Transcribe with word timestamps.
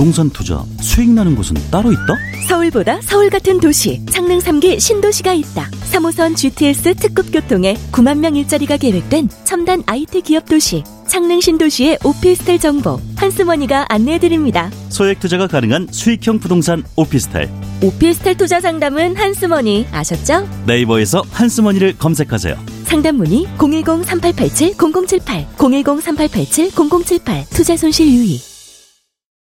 부동산 0.00 0.30
투자 0.30 0.64
수익 0.80 1.10
나는 1.10 1.36
곳은 1.36 1.54
따로 1.70 1.92
있다? 1.92 2.16
서울보다 2.48 3.02
서울 3.02 3.28
같은 3.28 3.60
도시 3.60 4.02
창릉 4.06 4.38
3기 4.38 4.80
신도시가 4.80 5.34
있다. 5.34 5.68
3호선 5.92 6.34
GTS 6.36 6.94
특급 6.94 7.30
교통에 7.30 7.74
9만 7.92 8.16
명 8.16 8.34
일자리가 8.34 8.78
계획된 8.78 9.28
첨단 9.44 9.82
IT 9.84 10.22
기업 10.22 10.46
도시 10.46 10.82
창릉 11.06 11.42
신도시의 11.42 11.98
오피스텔 12.02 12.58
정보 12.58 12.98
한스머니가 13.16 13.84
안내해드립니다. 13.90 14.70
소액 14.88 15.20
투자가 15.20 15.46
가능한 15.46 15.88
수익형 15.90 16.38
부동산 16.38 16.82
오피스텔. 16.96 17.50
오피스텔 17.82 18.38
투자 18.38 18.58
상담은 18.58 19.16
한스머니 19.16 19.86
아셨죠? 19.92 20.48
네이버에서 20.66 21.22
한스머니를 21.30 21.98
검색하세요. 21.98 22.56
상담 22.84 23.16
문의 23.16 23.46
010-3887-0078 23.58 25.46
010-3887-0078 25.58 27.50
투자 27.50 27.76
손실 27.76 28.08
유의 28.08 28.49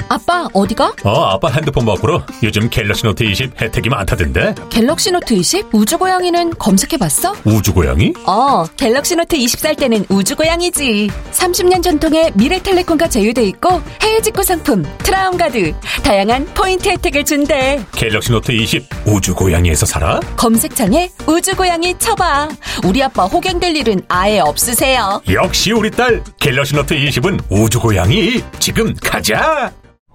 아빠 0.09 0.47
어디가? 0.53 0.93
어 1.03 1.23
아빠 1.25 1.49
핸드폰 1.49 1.85
바꾸러 1.85 2.23
요즘 2.43 2.69
갤럭시 2.69 3.03
노트 3.03 3.23
20 3.23 3.61
혜택이 3.61 3.89
많다던데. 3.89 4.55
갤럭시 4.69 5.11
노트 5.11 5.33
20 5.33 5.67
우주고양이는 5.73 6.51
검색해봤어? 6.57 7.35
우주고양이? 7.45 8.13
어 8.25 8.65
갤럭시 8.77 9.15
노트 9.15 9.35
20 9.35 9.59
살 9.59 9.75
때는 9.75 10.05
우주고양이지. 10.09 11.09
30년 11.31 11.83
전통의 11.83 12.31
미래텔레콤과 12.35 13.09
제휴돼 13.09 13.43
있고 13.49 13.81
해외 14.01 14.21
직구 14.21 14.43
상품 14.43 14.83
트라움가드 15.03 15.73
다양한 16.03 16.45
포인트 16.53 16.87
혜택을 16.89 17.25
준대. 17.25 17.83
갤럭시 17.93 18.31
노트 18.31 18.51
20 18.51 18.85
우주고양이에서 19.05 19.85
살아? 19.85 20.19
검색창에 20.37 21.11
우주고양이 21.27 21.97
쳐봐. 21.99 22.49
우리 22.85 23.03
아빠 23.03 23.25
호갱될 23.25 23.75
일은 23.75 24.01
아예 24.07 24.39
없으세요. 24.39 25.21
역시 25.31 25.71
우리 25.71 25.91
딸 25.91 26.23
갤럭시 26.39 26.75
노트 26.75 26.95
20은 26.95 27.39
우주고양이. 27.49 28.41
지금 28.59 28.93
가자 29.01 29.71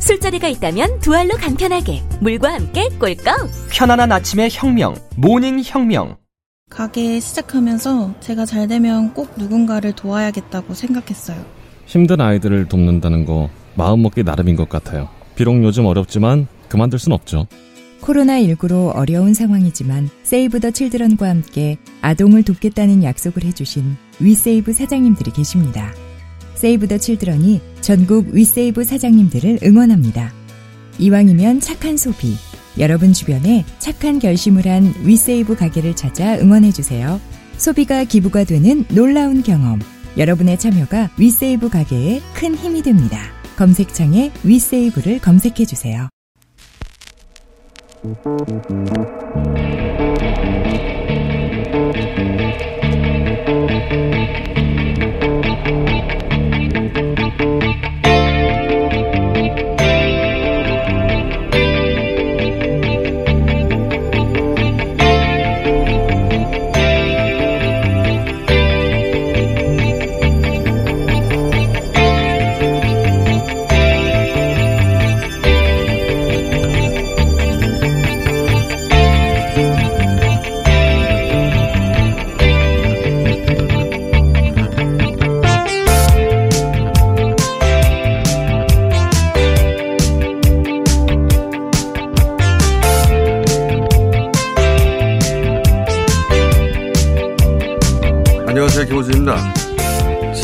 술자리가 0.00 0.48
있다면 0.48 1.00
두 1.00 1.14
알로 1.14 1.36
간편하게 1.36 2.02
물과 2.20 2.52
함께 2.52 2.88
꿀꺽 2.98 3.50
편안한 3.70 4.12
아침의 4.12 4.50
혁명, 4.52 4.94
모닝 5.16 5.62
혁명. 5.64 6.16
가게 6.70 7.20
시작하면서 7.20 8.14
제가 8.20 8.44
잘 8.44 8.66
되면 8.68 9.14
꼭 9.14 9.34
누군가를 9.36 9.92
도와야겠다고 9.92 10.74
생각했어요. 10.74 11.44
힘든 11.86 12.20
아이들을 12.20 12.66
돕는다는 12.68 13.24
거 13.24 13.48
마음먹기 13.74 14.24
나름인 14.24 14.56
것 14.56 14.68
같아요. 14.68 15.08
비록 15.36 15.62
요즘 15.62 15.86
어렵지만 15.86 16.48
그만둘 16.68 16.98
순 16.98 17.12
없죠. 17.12 17.46
코로나19로 18.00 18.94
어려운 18.94 19.34
상황이지만 19.34 20.08
세이브 20.22 20.60
더 20.60 20.70
칠드런과 20.70 21.28
함께 21.28 21.76
아동을 22.02 22.42
돕겠다는 22.42 23.02
약속을 23.04 23.44
해주신 23.44 23.96
위세이브 24.20 24.72
사장님들이 24.72 25.32
계십니다. 25.32 25.92
세이브 26.56 26.88
더 26.88 26.98
칠드런이 26.98 27.60
전국 27.80 28.26
위세이브 28.32 28.84
사장님들을 28.84 29.60
응원합니다. 29.62 30.32
이왕이면 30.98 31.60
착한 31.60 31.96
소비, 31.96 32.34
여러분 32.78 33.12
주변에 33.12 33.64
착한 33.78 34.18
결심을 34.18 34.66
한 34.66 34.92
위세이브 35.04 35.56
가게를 35.56 35.94
찾아 35.94 36.36
응원해주세요. 36.38 37.20
소비가 37.56 38.04
기부가 38.04 38.44
되는 38.44 38.84
놀라운 38.88 39.42
경험. 39.42 39.80
여러분의 40.18 40.58
참여가 40.58 41.10
위세이브 41.18 41.68
가게에 41.68 42.20
큰 42.34 42.54
힘이 42.54 42.82
됩니다. 42.82 43.18
검색창에 43.56 44.32
위세이브를 44.44 45.20
검색해주세요. 45.20 46.08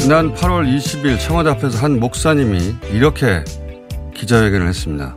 지난 0.03 0.35
8월 0.35 0.67
20일 0.77 1.17
청와대 1.21 1.51
앞에서 1.51 1.79
한 1.79 2.01
목사님이 2.01 2.75
이렇게 2.91 3.45
기자회견을 4.13 4.67
했습니다. 4.67 5.17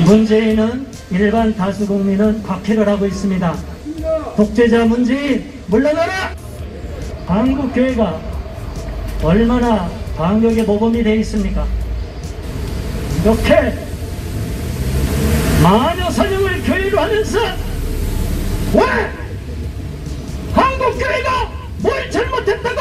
문재인은 0.00 0.84
일반 1.12 1.54
다수 1.54 1.86
국민은 1.86 2.42
박해를 2.42 2.88
하고 2.88 3.06
있습니다. 3.06 3.54
독재자 4.36 4.84
문재인 4.84 5.48
물러나라! 5.68 6.34
한국교회가 7.28 8.20
얼마나 9.22 9.88
반격의 10.16 10.64
모범이 10.64 11.04
되어 11.04 11.14
있습니까? 11.14 11.64
이렇게 13.22 13.74
마녀 15.62 16.10
사냥을 16.10 16.62
교회로 16.64 16.98
하면서 16.98 17.38
왜 18.74 18.82
한국교회가 20.52 21.54
뭘 21.78 22.10
잘못했다고 22.10 22.73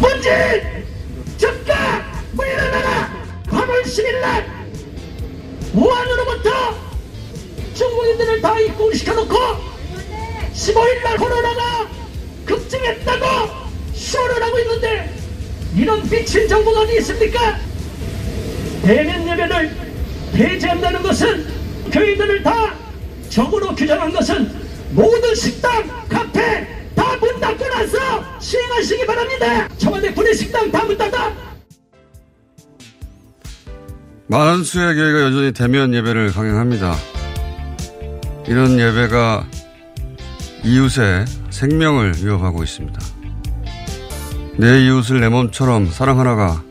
문재인 0.00 0.84
즉각 1.38 2.04
물러나라 2.32 3.10
8월 3.46 3.82
10일날 3.82 4.44
우한으로부터 5.74 6.50
중국인들을 7.74 8.40
다 8.42 8.60
입국시켜놓고 8.60 9.34
15일날 10.54 11.18
코로나가 11.18 11.88
급증했다고 12.44 13.24
쇼를 13.94 14.42
하고 14.42 14.58
있는데 14.60 15.14
이런 15.74 16.08
미친 16.08 16.46
정부가 16.46 16.80
어디 16.80 16.98
있습니까? 16.98 17.58
대면 18.82 19.28
예배를 19.28 19.76
폐지한다는 20.34 21.02
것은 21.02 21.90
교회들을 21.90 22.42
다 22.42 22.74
적으로 23.30 23.74
규정한 23.74 24.12
것은 24.12 24.50
모든 24.90 25.34
식당, 25.34 26.06
카페 26.08 26.75
닫고 27.46 27.68
나서 27.68 27.96
시행하시기 28.40 29.06
바랍니다. 29.06 29.68
청와대 29.78 30.12
구내식당 30.12 30.70
다 30.72 30.84
문 30.84 30.96
닫아. 30.98 31.32
많은 34.28 34.64
수의 34.64 34.94
교회가 34.96 35.22
여전히 35.22 35.52
대면 35.52 35.94
예배를 35.94 36.32
강행합니다. 36.32 36.96
이런 38.48 38.78
예배가 38.78 39.46
이웃의 40.64 41.26
생명을 41.50 42.14
위협하고 42.16 42.64
있습니다. 42.64 42.98
내 44.58 44.84
이웃을 44.84 45.20
내 45.20 45.28
몸처럼 45.28 45.86
사랑하라가 45.90 46.62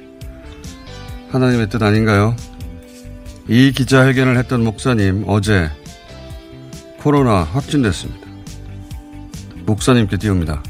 하나님의 1.31 1.69
뜻 1.69 1.81
아닌가요? 1.81 2.36
이 3.48 3.71
기자회견을 3.71 4.38
했던 4.38 4.63
목사님 4.63 5.24
어제 5.28 5.69
코로나 7.00 7.44
확진됐습니다. 7.44 8.25
목사님께 9.66 10.18
띄웁니다. 10.18 10.62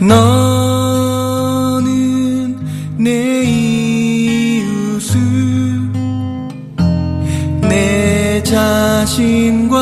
너는 0.00 1.86
내 2.96 3.42
이웃을 3.44 5.20
내 7.68 8.42
자신과 8.42 9.79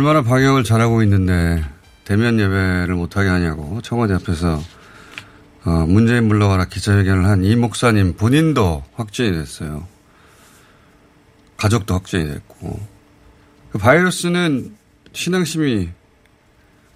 얼마나 0.00 0.22
방역을 0.22 0.64
잘하고 0.64 1.02
있는데 1.02 1.62
대면 2.06 2.40
예배를 2.40 2.94
못하게 2.94 3.28
하냐고 3.28 3.82
청와대 3.82 4.14
앞에서 4.14 4.58
어, 5.66 5.70
문재인 5.86 6.26
물러가라 6.26 6.64
기자회견을 6.64 7.26
한 7.26 7.44
이 7.44 7.54
목사님 7.54 8.14
본인도 8.16 8.82
확진이 8.94 9.32
됐어요. 9.32 9.86
가족도 11.58 11.92
확진이 11.92 12.28
됐고 12.28 12.80
그 13.72 13.78
바이러스는 13.78 14.74
신앙심이 15.12 15.90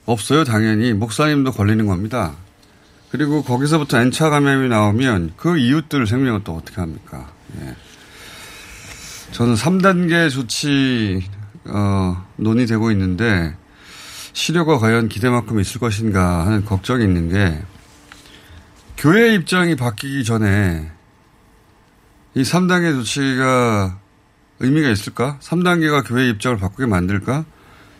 없어요 0.06 0.44
당연히 0.44 0.94
목사님도 0.94 1.52
걸리는 1.52 1.86
겁니다. 1.86 2.34
그리고 3.10 3.42
거기서부터 3.42 4.00
N차 4.00 4.30
감염이 4.30 4.70
나오면 4.70 5.34
그 5.36 5.58
이웃들 5.58 6.06
생명은 6.06 6.42
또 6.44 6.56
어떻게 6.56 6.80
합니까? 6.80 7.30
예. 7.60 7.76
저는 9.32 9.56
3단계 9.56 10.30
조치 10.30 11.22
어, 11.66 12.26
논의되고 12.36 12.90
있는데 12.92 13.56
시료가 14.32 14.78
과연 14.78 15.08
기대만큼 15.08 15.60
있을 15.60 15.80
것인가 15.80 16.46
하는 16.46 16.64
걱정이 16.64 17.04
있는 17.04 17.28
게 17.28 17.62
교회 18.96 19.34
입장이 19.34 19.76
바뀌기 19.76 20.24
전에 20.24 20.90
이 22.34 22.42
3단계 22.42 22.92
조치가 22.92 24.00
의미가 24.60 24.88
있을까? 24.88 25.38
3단계가 25.40 26.06
교회 26.06 26.28
입장을 26.28 26.56
바꾸게 26.58 26.86
만들까? 26.86 27.44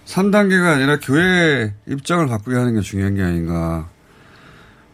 3단계가 0.06 0.74
아니라 0.74 0.98
교회 0.98 1.74
입장을 1.88 2.26
바꾸게 2.26 2.56
하는 2.56 2.74
게 2.74 2.80
중요한 2.80 3.14
게 3.14 3.22
아닌가. 3.22 3.88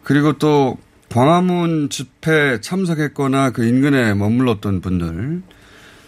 그리고 0.03 0.33
또 0.33 0.77
광화문 1.09 1.89
집회 1.89 2.61
참석했거나 2.61 3.51
그 3.51 3.65
인근에 3.65 4.13
머물렀던 4.13 4.81
분들 4.81 5.41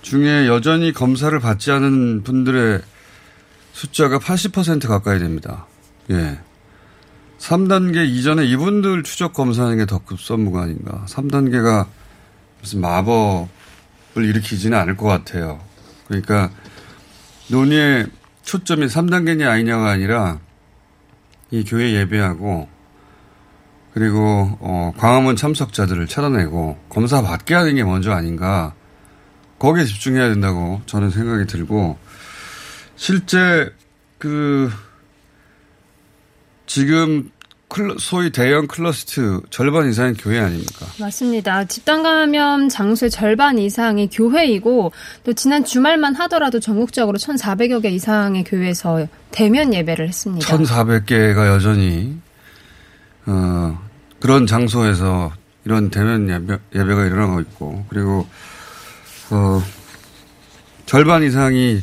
중에 0.04 0.48
여전히 0.48 0.94
검사를 0.94 1.38
받지 1.40 1.72
않은 1.72 2.24
분들의 2.24 2.82
숫자가 3.72 4.20
80% 4.20 4.88
가까이 4.88 5.18
됩니다. 5.18 5.66
예. 6.12 6.40
3단계 7.40 8.08
이전에 8.08 8.46
이분들 8.46 9.04
추적 9.04 9.34
검사하는 9.34 9.78
게 9.78 9.86
더 9.86 10.00
급선무가 10.00 10.62
아닌가. 10.62 11.04
3단계가 11.08 11.88
무슨 12.62 12.82
마법을 12.82 13.48
일으키지는 14.18 14.78
않을 14.78 14.96
것 14.96 15.08
같아요. 15.08 15.60
그러니까 16.08 16.52
논의의 17.50 18.08
초점이 18.44 18.86
3단계냐 18.86 19.48
아니냐가 19.48 19.90
아니라 19.90 20.40
이 21.52 21.64
교회 21.64 21.94
예배하고 21.94 22.68
그리고 23.94 24.58
어, 24.60 24.94
광화문 24.98 25.36
참석자들을 25.36 26.08
찾아내고 26.08 26.78
검사 26.90 27.22
받게 27.22 27.54
하는 27.56 27.76
게 27.76 27.84
먼저 27.84 28.12
아닌가. 28.12 28.74
거기에 29.64 29.86
집중해야 29.86 30.28
된다고 30.28 30.82
저는 30.88 31.10
생각이 31.10 31.46
들고 31.48 31.98
실제 32.98 33.74
그 34.18 34.70
지금 36.66 37.32
소위 37.98 38.30
대형 38.30 38.68
클러스트 38.68 39.40
절반 39.50 39.90
이상이 39.90 40.16
교회 40.16 40.40
아닙니까? 40.40 40.86
맞습니다. 41.00 41.64
집단 41.64 42.04
감염 42.04 42.68
장소의 42.68 43.10
절반 43.10 43.58
이상이 43.58 44.10
교회이고 44.10 44.92
또 45.24 45.34
지난 45.34 45.64
주말만 45.64 46.16
하더라도 46.16 46.60
전국적으로 46.60 47.18
1,400여 47.18 47.82
개 47.82 47.90
이상의 47.90 48.44
교회에서 48.44 49.08
대면 49.32 49.74
예배를 49.74 50.10
했습니다. 50.10 50.46
1,400개가 50.46 51.48
여전히 51.48 52.18
어, 53.28 53.80
그런 54.20 54.46
장소에서 54.46 55.32
이런 55.64 55.90
대면 55.90 56.30
예배, 56.30 56.60
예배가 56.76 57.06
일어나고 57.06 57.40
있고 57.40 57.86
그리고 57.88 58.28
어, 59.34 59.64
절반 60.86 61.24
이상이 61.24 61.82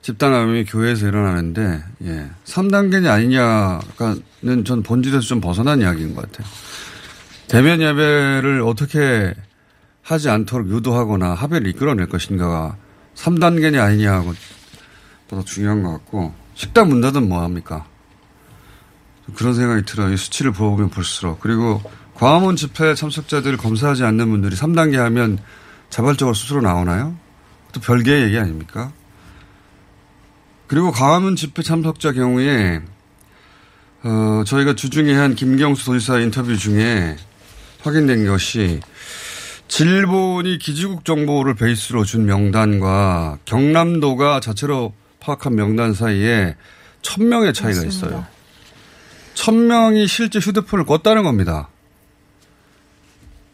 집단 0.00 0.30
감염이 0.30 0.64
교회에서 0.64 1.08
일어나는데, 1.08 1.82
예. 2.04 2.30
3단계냐 2.44 3.08
아니냐는 3.08 4.64
전 4.64 4.82
본질에서 4.84 5.20
좀 5.20 5.40
벗어난 5.40 5.80
이야기인 5.80 6.14
것 6.14 6.22
같아요. 6.22 6.46
대면 7.48 7.80
예배를 7.80 8.62
어떻게 8.62 9.34
하지 10.02 10.28
않도록 10.28 10.68
유도하거나 10.68 11.34
합의를 11.34 11.66
이끌어낼 11.68 12.08
것인가가 12.08 12.76
3단계냐 13.16 13.80
아니냐하고 13.80 14.32
더 15.28 15.42
중요한 15.42 15.82
것 15.82 15.90
같고, 15.90 16.32
식당 16.54 16.90
문 16.90 17.00
닫으면 17.00 17.28
뭐합니까? 17.28 17.86
그런 19.34 19.54
생각이 19.54 19.84
들어요. 19.84 20.12
이 20.12 20.16
수치를 20.16 20.52
보면 20.52 20.90
볼수록. 20.90 21.40
그리고 21.40 21.82
광화문 22.14 22.54
집회 22.54 22.94
참석자들을 22.94 23.56
검사하지 23.56 24.04
않는 24.04 24.30
분들이 24.30 24.54
3단계 24.54 24.96
하면 24.96 25.38
자발적으로 25.92 26.32
스스로 26.32 26.62
나오나요? 26.62 27.14
또 27.72 27.80
별개의 27.80 28.24
얘기 28.24 28.38
아닙니까? 28.38 28.92
그리고 30.66 30.90
광화문 30.90 31.36
집회 31.36 31.62
참석자 31.62 32.12
경우에 32.12 32.80
어, 34.02 34.42
저희가 34.46 34.74
주중에 34.74 35.12
한 35.12 35.34
김경수 35.34 35.84
도지사 35.84 36.20
인터뷰 36.20 36.56
중에 36.56 37.16
확인된 37.82 38.26
것이 38.26 38.80
질본이 39.68 40.58
기지국 40.58 41.04
정보를 41.04 41.56
베이스로 41.56 42.04
준 42.04 42.24
명단과 42.24 43.38
경남도가 43.44 44.40
자체로 44.40 44.94
파악한 45.20 45.54
명단 45.54 45.92
사이에 45.92 46.56
천 47.02 47.28
명의 47.28 47.52
차이가 47.52 47.84
맞습니다. 47.84 48.06
있어요. 48.06 48.26
천 49.34 49.66
명이 49.66 50.06
실제 50.06 50.38
휴대폰을 50.38 50.86
껐다는 50.86 51.22
겁니다. 51.22 51.68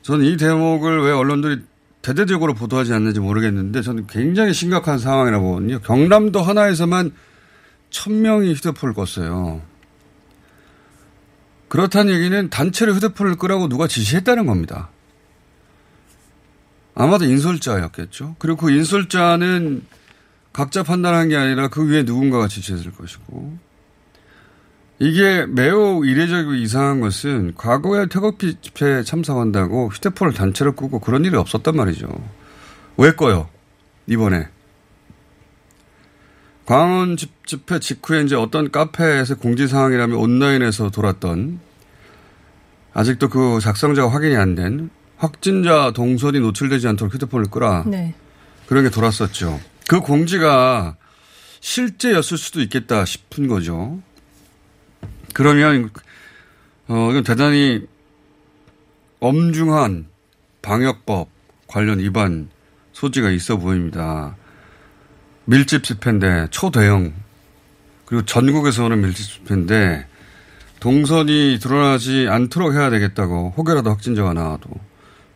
저는 0.03 0.25
이 0.25 0.37
대목을 0.37 1.03
왜 1.03 1.11
언론들이 1.13 1.68
대대적으로 2.09 2.55
보도하지 2.55 2.95
않는지 2.95 3.21
모르겠는데 3.21 3.83
저는 3.83 4.07
굉장히 4.07 4.55
심각한 4.55 4.99
상황이라고 4.99 5.45
보거든요. 5.45 5.79
경남도 5.81 6.41
하나에서만 6.41 7.13
천 7.91 8.23
명이 8.23 8.55
휴대폰을 8.55 8.95
껐어요. 8.95 9.61
그렇다는 11.69 12.15
얘기는 12.15 12.49
단체로 12.49 12.95
휴대폰을 12.95 13.37
끄라고 13.37 13.69
누가 13.69 13.87
지시했다는 13.87 14.47
겁니다. 14.47 14.89
아마도 16.95 17.27
인솔자였겠죠. 17.27 18.37
그리고 18.39 18.57
그 18.57 18.71
인솔자는 18.71 19.85
각자 20.55 20.83
판단한 20.83 21.29
게 21.29 21.37
아니라 21.37 21.69
그 21.69 21.87
위에 21.87 22.05
누군가가 22.05 22.49
지시했을 22.49 22.91
것이고. 22.93 23.59
이게 25.01 25.47
매우 25.47 26.05
이례적이고 26.05 26.55
이상한 26.55 27.01
것은 27.01 27.55
과거에 27.57 28.07
태극기 28.07 28.57
집회에 28.61 29.03
참석한다고 29.05 29.91
휴대폰을 29.91 30.33
단체로 30.35 30.73
끄고 30.73 30.99
그런 30.99 31.25
일이 31.25 31.37
없었단 31.37 31.77
말이죠. 31.77 32.09
왜 32.97 33.13
꺼요? 33.13 33.49
이번에. 34.07 34.49
광원 36.67 37.17
집, 37.17 37.47
집회 37.47 37.79
직후에 37.79 38.23
이제 38.23 38.35
어떤 38.35 38.71
카페에서 38.71 39.37
공지사항이라면 39.37 40.17
온라인에서 40.19 40.91
돌았던 40.91 41.61
아직도 42.93 43.29
그 43.29 43.61
작성자가 43.63 44.11
확인이 44.13 44.37
안 44.37 44.55
된 44.55 44.91
확진자 45.17 45.93
동선이 45.95 46.41
노출되지 46.41 46.87
않도록 46.89 47.15
휴대폰을 47.15 47.51
끄라. 47.51 47.85
네. 47.87 48.15
그런 48.67 48.85
게 48.85 48.91
돌았었죠. 48.91 49.61
그 49.89 50.01
공지가 50.01 50.97
실제였을 51.61 52.39
수도 52.39 52.61
있겠다 52.61 53.05
싶은 53.05 53.49
거죠. 53.49 54.01
그러면 55.39 55.89
어 56.89 57.11
이건 57.13 57.23
대단히 57.23 57.87
엄중한 59.21 60.09
방역법 60.63 61.29
관련 61.69 62.01
위반 62.01 62.49
소지가 62.93 63.31
있어 63.31 63.57
보입니다. 63.57 64.35
밀집 65.45 65.85
집회인데 65.85 66.49
초대형 66.51 67.15
그리고 68.05 68.25
전국에서 68.25 68.87
오는 68.87 69.01
밀집 69.01 69.25
집회인데 69.25 70.09
동선이 70.81 71.61
드러나지 71.63 72.27
않도록 72.29 72.75
해야 72.75 72.91
되겠다고 72.91 73.55
혹여라도 73.57 73.91
확진자가 73.91 74.33
나와도 74.33 74.69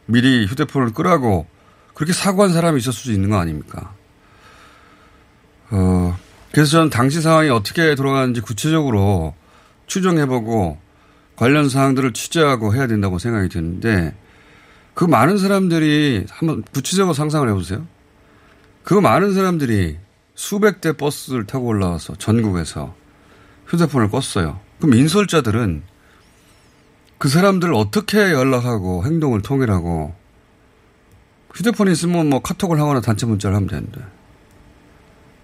미리 0.06 0.46
휴대폰을 0.46 0.94
끄라고 0.94 1.46
그렇게 1.94 2.12
사고한 2.12 2.52
사람이 2.52 2.78
있을 2.78 2.92
수도 2.92 3.12
있는 3.12 3.30
거 3.30 3.38
아닙니까? 3.38 3.94
어, 5.70 6.18
그래서 6.50 6.72
저는 6.72 6.90
당시 6.90 7.20
상황이 7.20 7.50
어떻게 7.50 7.94
돌아가는지 7.94 8.40
구체적으로 8.40 9.36
추정해보고 9.92 10.78
관련 11.36 11.68
사항들을 11.68 12.14
취재하고 12.14 12.74
해야 12.74 12.86
된다고 12.86 13.18
생각이 13.18 13.50
드는데 13.50 14.14
그 14.94 15.04
많은 15.04 15.36
사람들이 15.36 16.26
한번 16.30 16.62
구체적으로 16.72 17.12
상상을 17.12 17.46
해보세요. 17.48 17.86
그 18.84 18.94
많은 18.94 19.34
사람들이 19.34 19.98
수백 20.34 20.80
대 20.80 20.92
버스를 20.92 21.46
타고 21.46 21.66
올라와서 21.66 22.14
전국에서 22.16 22.94
휴대폰을 23.66 24.08
껐어요. 24.08 24.60
그럼 24.78 24.94
인솔자들은 24.94 25.82
그 27.18 27.28
사람들을 27.28 27.74
어떻게 27.74 28.18
연락하고 28.18 29.04
행동을 29.04 29.42
통일하고 29.42 30.14
휴대폰이 31.54 31.92
있으면 31.92 32.30
뭐 32.30 32.40
카톡을 32.40 32.80
하거나 32.80 33.00
단체 33.00 33.26
문자를 33.26 33.56
하면 33.56 33.68
되는데 33.68 34.00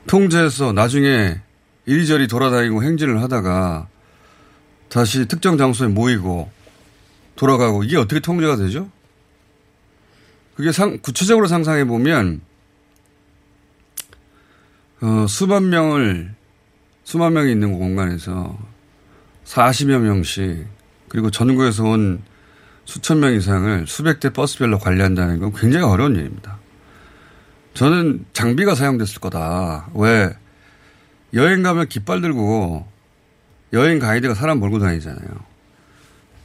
통제해서 0.06 0.72
나중에 0.72 1.38
이리저리 1.84 2.28
돌아다니고 2.28 2.82
행진을 2.82 3.22
하다가 3.22 3.88
다시 4.88 5.26
특정 5.26 5.58
장소에 5.58 5.88
모이고 5.88 6.50
돌아가고 7.36 7.84
이게 7.84 7.96
어떻게 7.96 8.20
통제가 8.20 8.56
되죠? 8.56 8.90
그게 10.56 10.72
상, 10.72 10.98
구체적으로 10.98 11.46
상상해 11.46 11.84
보면 11.84 12.40
어, 15.00 15.26
수만 15.28 15.68
명을 15.68 16.34
수만 17.04 17.32
명이 17.32 17.52
있는 17.52 17.78
공간에서 17.78 18.58
40여 19.44 19.98
명씩 19.98 20.66
그리고 21.08 21.30
전국에서 21.30 21.84
온 21.84 22.22
수천 22.84 23.20
명 23.20 23.34
이상을 23.34 23.86
수백 23.86 24.18
대 24.18 24.30
버스별로 24.30 24.78
관리한다는 24.78 25.38
건 25.40 25.52
굉장히 25.52 25.84
어려운 25.84 26.16
일입니다. 26.16 26.58
저는 27.74 28.24
장비가 28.32 28.74
사용됐을 28.74 29.20
거다. 29.20 29.90
왜 29.94 30.30
여행 31.34 31.62
가면 31.62 31.88
깃발 31.88 32.20
들고 32.20 32.86
여행 33.72 33.98
가이드가 33.98 34.34
사람 34.34 34.58
몰고 34.60 34.78
다니잖아요. 34.78 35.28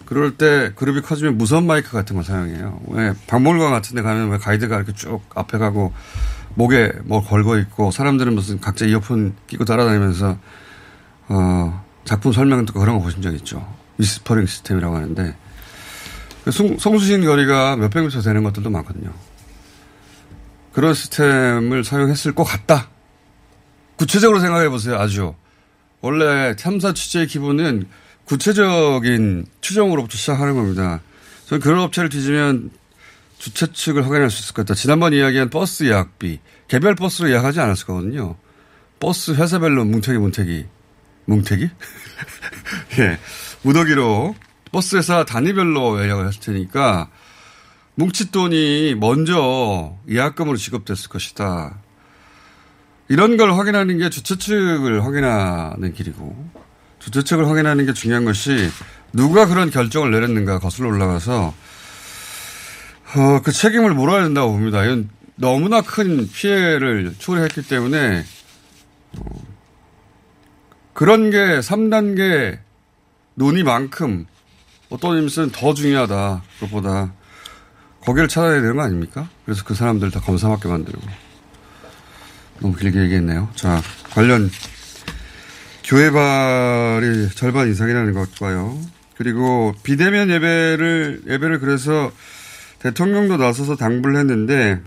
그럴 0.05 0.37
때 0.37 0.71
그룹이 0.75 1.01
커지면 1.01 1.37
무선 1.37 1.65
마이크 1.65 1.91
같은 1.91 2.15
걸 2.15 2.25
사용해요. 2.25 2.81
왜 2.87 3.13
박물관 3.27 3.71
같은 3.71 3.95
데 3.95 4.01
가면 4.01 4.29
왜 4.29 4.37
가이드가 4.37 4.75
이렇게 4.75 4.93
쭉 4.93 5.21
앞에 5.33 5.57
가고 5.57 5.93
목에 6.55 6.91
뭐 7.05 7.23
걸고 7.23 7.57
있고 7.59 7.91
사람들은 7.91 8.35
무슨 8.35 8.59
각자 8.59 8.85
이어폰 8.85 9.35
끼고 9.47 9.65
따라다니면서 9.65 10.37
어 11.29 11.85
작품 12.03 12.33
설명 12.33 12.65
듣고 12.65 12.79
그런 12.79 12.97
거 12.97 13.03
보신 13.03 13.21
적 13.21 13.33
있죠. 13.35 13.65
whispering 13.97 14.45
시스템이라고 14.45 14.95
하는데 14.95 15.35
그 16.43 16.51
송수신 16.51 17.25
거리가 17.25 17.77
몇백 17.77 18.03
미터 18.03 18.21
되는 18.21 18.43
것들도 18.43 18.69
많거든요. 18.69 19.11
그런 20.73 20.93
시스템을 20.93 21.83
사용했을 21.83 22.35
것 22.35 22.43
같다. 22.43 22.89
구체적으로 23.95 24.39
생각해 24.39 24.69
보세요. 24.69 24.97
아주 24.97 25.33
원래 26.03 26.53
탐사 26.57 26.93
취재의 26.93 27.27
기본은 27.27 27.87
구체적인 28.25 29.45
추정으로부터 29.61 30.17
시작하는 30.17 30.53
겁니다. 30.53 30.99
저는 31.45 31.61
그런 31.61 31.79
업체를 31.79 32.09
뒤지면 32.09 32.71
주최 33.37 33.71
측을 33.71 34.05
확인할 34.05 34.29
수 34.29 34.41
있을 34.41 34.53
것 34.53 34.65
같다. 34.65 34.75
지난번 34.75 35.13
이야기한 35.13 35.49
버스 35.49 35.85
예약비. 35.85 36.39
개별 36.67 36.95
버스로 36.95 37.29
예약하지 37.29 37.61
않았을 37.61 37.85
거거든요. 37.85 38.35
버스 38.99 39.31
회사별로 39.31 39.85
뭉태기, 39.85 40.17
뭉태기. 40.17 40.65
뭉태기? 41.23 41.69
예. 42.99 43.17
무더기로 43.61 44.35
버스 44.73 44.97
회사 44.97 45.23
단위별로 45.23 46.03
예약을 46.03 46.27
했을 46.27 46.41
테니까 46.41 47.09
뭉칫돈이 47.95 48.95
먼저 48.95 49.97
예약금으로 50.09 50.57
지급됐을 50.57 51.07
것이다. 51.07 51.77
이런 53.09 53.37
걸 53.37 53.53
확인하는 53.53 53.97
게 53.97 54.09
주최 54.09 54.37
측을 54.37 55.03
확인하는 55.03 55.93
길이고 55.93 56.51
주최 56.99 57.23
측을 57.23 57.47
확인하는 57.47 57.85
게 57.85 57.93
중요한 57.93 58.25
것이 58.25 58.69
누가 59.11 59.45
그런 59.45 59.69
결정을 59.69 60.11
내렸는가 60.11 60.59
거슬러 60.59 60.89
올라가서 60.89 61.53
어, 63.15 63.41
그 63.43 63.51
책임을 63.51 63.93
물어야 63.93 64.23
된다고 64.23 64.53
봅니다. 64.53 64.83
이건 64.83 65.09
너무나 65.35 65.81
큰 65.81 66.27
피해를 66.31 67.13
초래했기 67.19 67.63
때문에 67.67 68.23
어, 69.19 69.43
그런 70.93 71.29
게 71.29 71.37
3단계 71.37 72.59
논의만큼 73.35 74.25
어떤 74.89 75.15
의미에서는 75.15 75.51
더 75.51 75.73
중요하다. 75.73 76.43
그것보다 76.59 77.13
거기를 78.01 78.27
찾아야 78.27 78.61
되는 78.61 78.75
거 78.75 78.83
아닙니까? 78.83 79.27
그래서 79.45 79.63
그 79.63 79.73
사람들 79.73 80.11
다 80.11 80.19
검사 80.19 80.49
받게 80.49 80.67
만들고. 80.67 81.01
너무 82.59 82.75
길게 82.75 82.99
얘기했네요. 83.01 83.49
자, 83.55 83.81
관련 84.11 84.49
교회발이 85.83 87.29
절반 87.35 87.69
이상이라는 87.69 88.13
것과요. 88.13 88.77
그리고 89.17 89.73
비대면 89.83 90.29
예배를, 90.29 91.23
예배를 91.27 91.59
그래서 91.59 92.11
대통령도 92.79 93.37
나서서 93.37 93.75
당부를 93.75 94.17
했는데 94.17 94.81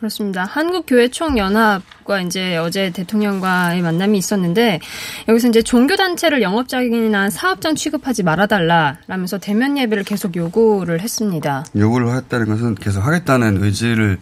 그렇습니다. 0.00 0.46
한국교회총연합과 0.46 2.22
이제 2.22 2.56
어제 2.56 2.90
대통령과의 2.90 3.82
만남이 3.82 4.16
있었는데 4.16 4.80
여기서 5.28 5.48
이제 5.48 5.60
종교단체를 5.60 6.40
영업장이나 6.40 7.28
사업장 7.28 7.74
취급하지 7.74 8.22
말아달라라면서 8.22 9.38
대면 9.38 9.76
예배를 9.76 10.04
계속 10.04 10.36
요구를 10.36 11.02
했습니다. 11.02 11.66
요구를 11.76 12.16
했다는 12.16 12.46
것은 12.46 12.76
계속 12.76 13.02
하겠다는 13.02 13.62
의지를 13.62 14.18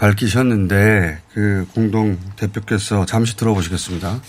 밝히셨는데 0.00 1.20
그 1.34 1.66
공동 1.74 2.18
대표께서 2.36 3.04
잠시 3.04 3.36
들어보시겠습니다. 3.36 4.20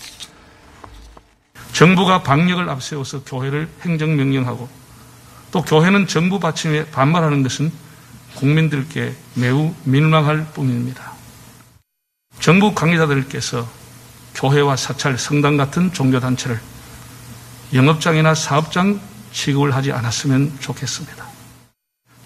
정부가 1.71 2.21
방역을 2.23 2.69
앞세워서 2.69 3.23
교회를 3.23 3.69
행정명령하고 3.81 4.67
또 5.51 5.61
교회는 5.63 6.07
정부 6.07 6.39
받침에 6.39 6.85
반발하는 6.87 7.41
것은 7.41 7.71
국민들께 8.35 9.15
매우 9.35 9.73
민망할 9.85 10.45
뿐입니다. 10.53 11.13
정부 12.39 12.73
관계자들께서 12.73 13.67
교회와 14.35 14.75
사찰, 14.75 15.17
성당 15.17 15.57
같은 15.57 15.93
종교단체를 15.93 16.59
영업장이나 17.73 18.35
사업장 18.35 18.99
취급을 19.31 19.73
하지 19.73 19.91
않았으면 19.93 20.59
좋겠습니다. 20.59 21.20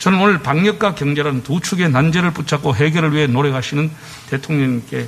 저는 0.06 0.22
오늘 0.22 0.38
방역과 0.38 0.94
경제라는 0.94 1.42
두 1.42 1.60
축의 1.60 1.90
난제를 1.90 2.30
붙잡고 2.30 2.76
해결을 2.76 3.14
위해 3.14 3.26
노력하시는 3.26 3.90
대통령님께 4.30 5.08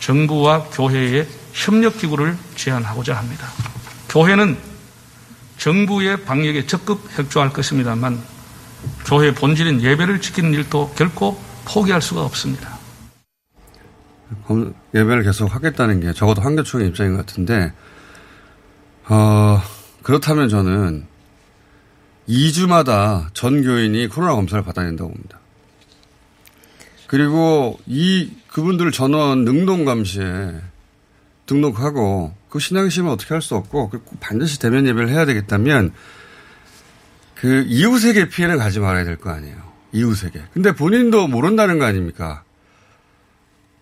정부와 0.00 0.64
교회의 0.64 1.28
협력기구를 1.52 2.36
제안하고자 2.56 3.16
합니다. 3.16 3.46
교회는 4.08 4.58
정부의 5.58 6.24
방역에 6.24 6.66
적극 6.66 7.06
협조할 7.16 7.52
것입니다만 7.52 8.20
교회 9.06 9.32
본질인 9.32 9.80
예배를 9.80 10.20
지키는 10.20 10.54
일도 10.54 10.92
결코 10.96 11.40
포기할 11.64 12.02
수가 12.02 12.24
없습니다. 12.24 12.80
예배를 14.92 15.22
계속 15.22 15.54
하겠다는 15.54 16.00
게 16.00 16.12
적어도 16.14 16.42
한교총의 16.42 16.88
입장인 16.88 17.12
것 17.16 17.26
같은데, 17.26 17.72
어, 19.08 19.62
그렇다면 20.02 20.48
저는 20.48 21.06
2주마다 22.30 23.26
전 23.34 23.62
교인이 23.62 24.06
코로나 24.06 24.34
검사를 24.34 24.62
받아야 24.62 24.86
된다고 24.86 25.10
봅니다. 25.10 25.38
그리고 27.08 27.78
이 27.86 28.30
그분들 28.48 28.92
전원 28.92 29.44
능동 29.44 29.84
감시에 29.84 30.54
등록하고 31.46 32.32
그 32.48 32.60
신앙심을 32.60 33.10
어떻게 33.10 33.34
할 33.34 33.42
수 33.42 33.56
없고 33.56 33.90
반드시 34.20 34.60
대면 34.60 34.86
예배를 34.86 35.08
해야 35.08 35.24
되겠다면 35.26 35.92
그 37.34 37.64
이웃에게 37.66 38.28
피해를 38.28 38.58
가지 38.58 38.78
말아야 38.78 39.04
될 39.04 39.16
거 39.16 39.30
아니에요. 39.30 39.56
이웃에게. 39.92 40.40
근데 40.52 40.72
본인도 40.72 41.26
모른다는 41.26 41.80
거 41.80 41.84
아닙니까? 41.86 42.44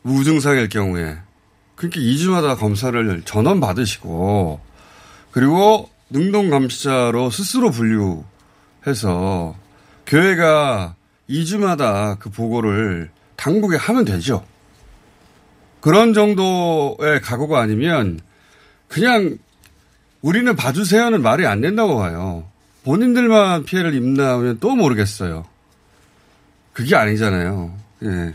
무증상일 0.03 0.71
경우에. 0.71 1.19
그러니까 1.77 2.01
2주마다 2.01 2.59
검사를 2.59 3.23
전원 3.27 3.61
받으시고 3.61 4.61
그리고 5.33 5.91
능동 6.09 6.49
감시자로 6.49 7.29
스스로 7.31 7.71
분류 7.71 8.25
해서 8.89 9.55
교회가 10.07 10.95
2주마다 11.29 12.19
그 12.19 12.31
보고를 12.31 13.11
당국에 13.37 13.77
하면 13.77 14.05
되죠. 14.05 14.45
그런 15.81 16.13
정도의 16.15 17.21
각오가 17.23 17.61
아니면 17.61 18.21
그냥 18.89 19.39
우리는 20.23 20.57
봐주세요는 20.57 21.23
말이 21.23 21.47
안 21.47 21.61
된다고 21.61 21.99
봐요. 21.99 22.45
본인들만 22.85 23.65
피해를 23.65 23.95
입는다면 23.95 24.59
또 24.61 24.75
모르겠어요. 24.75 25.45
그게 26.73 26.97
아니잖아요. 26.97 27.75
예. 28.05 28.35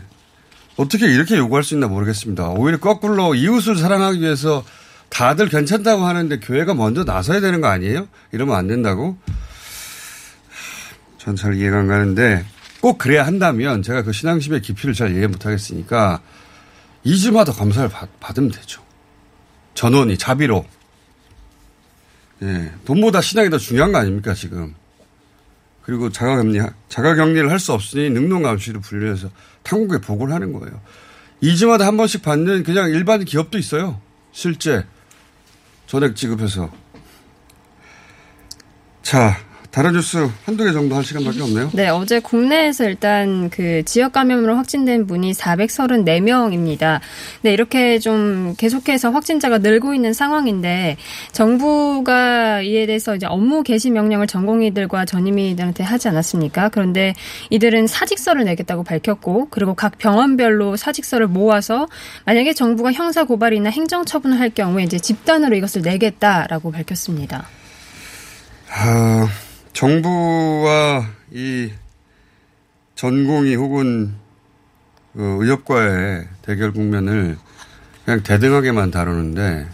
어떻게 0.76 1.06
이렇게 1.06 1.36
요구할 1.36 1.62
수 1.62 1.74
있나 1.74 1.88
모르겠습니다. 1.88 2.50
오히려 2.50 2.78
거꾸로 2.78 3.34
이웃을 3.34 3.76
사랑하기 3.76 4.20
위해서 4.20 4.64
다들 5.08 5.48
괜찮다고 5.48 6.04
하는데 6.04 6.38
교회가 6.40 6.74
먼저 6.74 7.04
나서야 7.04 7.40
되는 7.40 7.60
거 7.60 7.68
아니에요? 7.68 8.08
이러면 8.32 8.56
안 8.56 8.66
된다고? 8.66 9.16
전 11.24 11.36
잘 11.36 11.54
이해가 11.54 11.78
안 11.78 11.86
가는데 11.86 12.44
꼭 12.80 12.98
그래야 12.98 13.26
한다면 13.26 13.82
제가 13.82 14.02
그 14.02 14.12
신앙심의 14.12 14.60
깊이를 14.60 14.94
잘 14.94 15.16
이해 15.16 15.26
못 15.26 15.46
하겠으니까 15.46 16.20
2주마다 17.06 17.56
검사를 17.56 17.88
받, 17.88 18.08
받으면 18.20 18.50
되죠. 18.50 18.82
전원이 19.74 20.18
자비로. 20.18 20.64
예, 22.42 22.72
돈보다 22.84 23.20
신앙이 23.22 23.48
더 23.48 23.56
중요한 23.58 23.92
거 23.92 23.98
아닙니까 23.98 24.34
지금? 24.34 24.74
그리고 25.82 26.10
자가격리 26.10 26.60
자가격리를 26.88 27.50
할 27.50 27.58
수 27.58 27.72
없으니 27.72 28.10
능동감시로 28.10 28.80
분류해서 28.80 29.30
당국에 29.62 29.98
보고를 29.98 30.34
하는 30.34 30.52
거예요. 30.52 30.80
2주마다 31.42 31.80
한 31.80 31.96
번씩 31.96 32.22
받는 32.22 32.64
그냥 32.64 32.90
일반 32.90 33.24
기업도 33.24 33.56
있어요. 33.58 34.00
실제 34.32 34.84
전액 35.86 36.16
지급해서. 36.16 36.70
자, 39.02 39.36
다른 39.74 39.92
뉴스 39.92 40.30
한두 40.44 40.62
개 40.62 40.70
정도 40.70 40.94
할 40.94 41.02
시간밖에 41.02 41.42
없네요. 41.42 41.70
네, 41.72 41.88
어제 41.88 42.20
국내에서 42.20 42.84
일단 42.84 43.50
그 43.50 43.82
지역 43.84 44.12
감염으로 44.12 44.54
확진된 44.54 45.08
분이 45.08 45.32
434명입니다. 45.32 47.00
네, 47.42 47.52
이렇게 47.52 47.98
좀 47.98 48.54
계속해서 48.56 49.10
확진자가 49.10 49.58
늘고 49.58 49.92
있는 49.92 50.12
상황인데 50.12 50.96
정부가 51.32 52.62
이에 52.62 52.86
대해서 52.86 53.16
이제 53.16 53.26
업무 53.26 53.64
개시 53.64 53.90
명령을 53.90 54.28
전공의들과 54.28 55.06
전임의들한테 55.06 55.82
하지 55.82 56.06
않았습니까? 56.06 56.68
그런데 56.68 57.12
이들은 57.50 57.88
사직서를 57.88 58.44
내겠다고 58.44 58.84
밝혔고 58.84 59.48
그리고 59.50 59.74
각 59.74 59.98
병원별로 59.98 60.76
사직서를 60.76 61.26
모아서 61.26 61.88
만약에 62.26 62.52
정부가 62.52 62.92
형사 62.92 63.24
고발이나 63.24 63.70
행정 63.70 64.04
처분을 64.04 64.38
할 64.38 64.50
경우에 64.50 64.84
이제 64.84 65.00
집단으로 65.00 65.56
이것을 65.56 65.82
내겠다라고 65.82 66.70
밝혔습니다. 66.70 67.48
아... 68.70 69.26
정부와 69.74 71.04
이 71.32 71.70
전공이 72.94 73.56
혹은 73.56 74.14
그 75.12 75.38
의협과의 75.40 76.28
대결 76.42 76.72
국면을 76.72 77.36
그냥 78.04 78.22
대등하게만 78.22 78.90
다루는데 78.90 79.68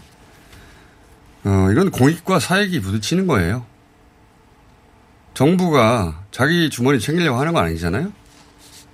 어, 1.43 1.67
이건 1.71 1.91
공익과 1.91 2.39
사익이 2.39 2.81
부딪히는 2.81 3.27
거예요. 3.27 3.65
정부가 5.33 6.23
자기 6.31 6.69
주머니 6.69 6.99
챙기려고 6.99 7.39
하는 7.39 7.53
건 7.53 7.65
아니잖아요. 7.65 8.11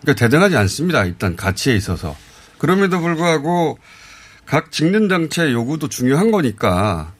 그러니까 0.01 0.25
대등하지 0.25 0.55
않습니다. 0.57 1.03
일단 1.05 1.35
가치에 1.35 1.75
있어서. 1.75 2.15
그럼에도 2.57 2.99
불구하고 2.99 3.79
각 4.45 4.71
직능 4.71 5.09
장치의 5.09 5.53
요구도 5.53 5.89
중요한 5.89 6.31
거니까 6.31 7.13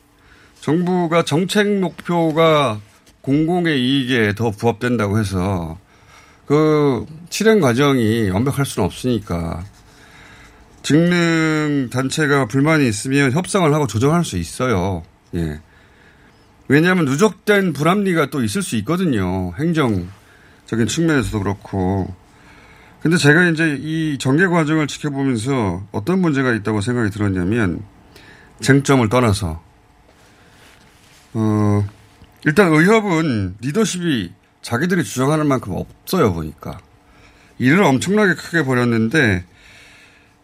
정부가 0.62 1.24
정책 1.24 1.79
목표가 1.79 2.79
공공의 3.27 3.77
이익에 3.77 4.36
더 4.36 4.51
부합된다고 4.51 5.19
해서 5.19 5.77
그 6.46 7.05
실행 7.29 7.60
과정이 7.60 8.29
완벽할 8.29 8.65
수는 8.65 8.86
없으니까 8.86 9.65
직능 10.81 11.89
단체가 11.91 12.46
불만이 12.46 12.88
있으면 12.88 13.34
협상을 13.34 13.72
하고 13.74 13.86
조정할 13.86 14.24
수 14.24 14.38
있어요. 14.38 15.03
예. 15.36 15.60
왜냐하면 16.69 17.03
누적된 17.03 17.74
불합리가 17.74 18.29
또 18.29 18.41
있을 18.46 18.62
수 18.62 18.77
있거든요. 18.77 19.51
행정적인 19.60 20.88
측면에서도 20.88 21.39
그렇고. 21.39 22.15
근데 23.01 23.17
제가 23.17 23.50
이제 23.50 23.77
이 23.77 24.17
전개 24.19 24.48
과정을 24.48 24.88
지켜보면서 24.88 25.84
어떤 25.91 26.22
문제가 26.22 26.53
있다고 26.53 26.79
생각이 26.79 27.10
들었냐면 27.10 27.81
쟁점을 28.62 29.10
떠나서 29.10 29.62
어 31.34 31.97
일단 32.48 32.72
의협은 32.72 33.58
리더십이 33.60 34.32
자기들이 34.62 35.04
주장하는 35.04 35.48
만큼 35.48 35.74
없어요, 35.74 36.33
보니까. 36.33 36.79
일을 37.60 37.83
엄청나게 37.83 38.36
크게 38.36 38.64
벌였는데, 38.64 39.44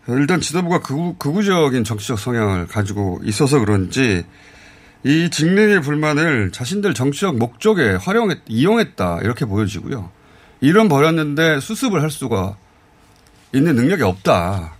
일단 0.09 0.41
지도부가 0.41 0.81
극우, 0.81 1.15
극우적인 1.17 1.85
정치적 1.85 2.19
성향을 2.19 2.67
가지고 2.67 3.21
있어서 3.23 3.59
그런지, 3.59 4.25
이 5.05 5.29
직능의 5.29 5.81
불만을 5.81 6.51
자신들 6.51 6.93
정치적 6.93 7.37
목적에 7.37 7.93
활용했, 7.93 8.39
이용했다, 8.49 9.19
이렇게 9.21 9.45
보여지고요. 9.45 10.11
일은 10.59 10.89
벌였는데 10.89 11.61
수습을 11.61 12.01
할 12.01 12.11
수가 12.11 12.57
있는 13.53 13.75
능력이 13.77 14.03
없다. 14.03 14.75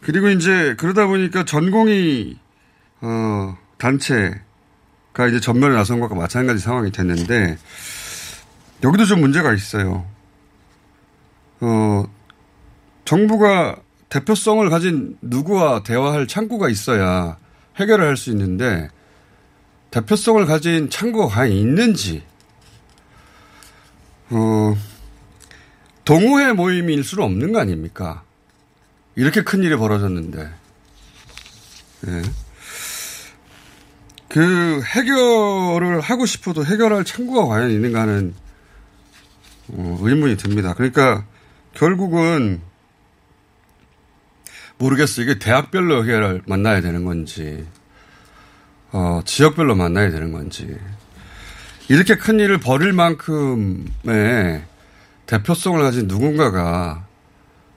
그리고 0.00 0.28
이제 0.28 0.74
그러다 0.76 1.06
보니까 1.06 1.44
전공이, 1.44 2.36
어, 3.00 3.56
단체, 3.78 4.44
가 5.16 5.26
이제 5.26 5.40
전면에 5.40 5.74
나선 5.74 5.98
것과 5.98 6.14
마찬가지 6.14 6.60
상황이 6.60 6.92
됐는데 6.92 7.56
여기도 8.84 9.06
좀 9.06 9.22
문제가 9.22 9.54
있어요. 9.54 10.04
어, 11.60 12.04
정부가 13.06 13.76
대표성을 14.10 14.68
가진 14.68 15.16
누구와 15.22 15.82
대화할 15.82 16.26
창구가 16.26 16.68
있어야 16.68 17.38
해결을 17.76 18.06
할 18.06 18.16
수 18.18 18.28
있는데 18.30 18.90
대표성을 19.90 20.44
가진 20.44 20.90
창구가 20.90 21.28
과연 21.28 21.50
있는지 21.50 22.22
어, 24.28 24.76
동호회 26.04 26.52
모임일 26.52 27.04
수는 27.04 27.24
없는 27.24 27.52
거 27.52 27.60
아닙니까? 27.60 28.22
이렇게 29.14 29.42
큰 29.42 29.62
일이 29.62 29.76
벌어졌는데. 29.76 30.50
네. 32.02 32.22
그 34.28 34.82
해결을 34.82 36.00
하고 36.00 36.26
싶어도 36.26 36.64
해결할 36.64 37.04
창구가 37.04 37.46
과연 37.46 37.70
있는가 37.70 38.02
하는 38.02 38.34
어, 39.68 39.98
의문이 40.00 40.36
듭니다. 40.36 40.74
그러니까 40.74 41.24
결국은 41.74 42.60
모르겠어요. 44.78 45.24
이게 45.24 45.38
대학별로 45.38 46.04
해결을 46.04 46.42
만나야 46.46 46.80
되는 46.80 47.04
건지, 47.04 47.66
어, 48.92 49.20
지역별로 49.24 49.74
만나야 49.74 50.10
되는 50.10 50.32
건지. 50.32 50.76
이렇게 51.88 52.16
큰 52.16 52.40
일을 52.40 52.58
벌일 52.58 52.92
만큼의 52.92 54.64
대표성을 55.26 55.80
가진 55.80 56.08
누군가가 56.08 57.06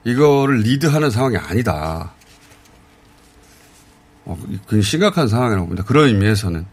이거를 0.04 0.58
리드하는 0.58 1.10
상황이 1.10 1.36
아니다. 1.36 2.12
어, 4.30 4.38
굉장히 4.68 4.82
심각한 4.82 5.28
상황이라고 5.28 5.66
봅니다. 5.66 5.84
그런 5.84 6.06
의미에서는. 6.08 6.64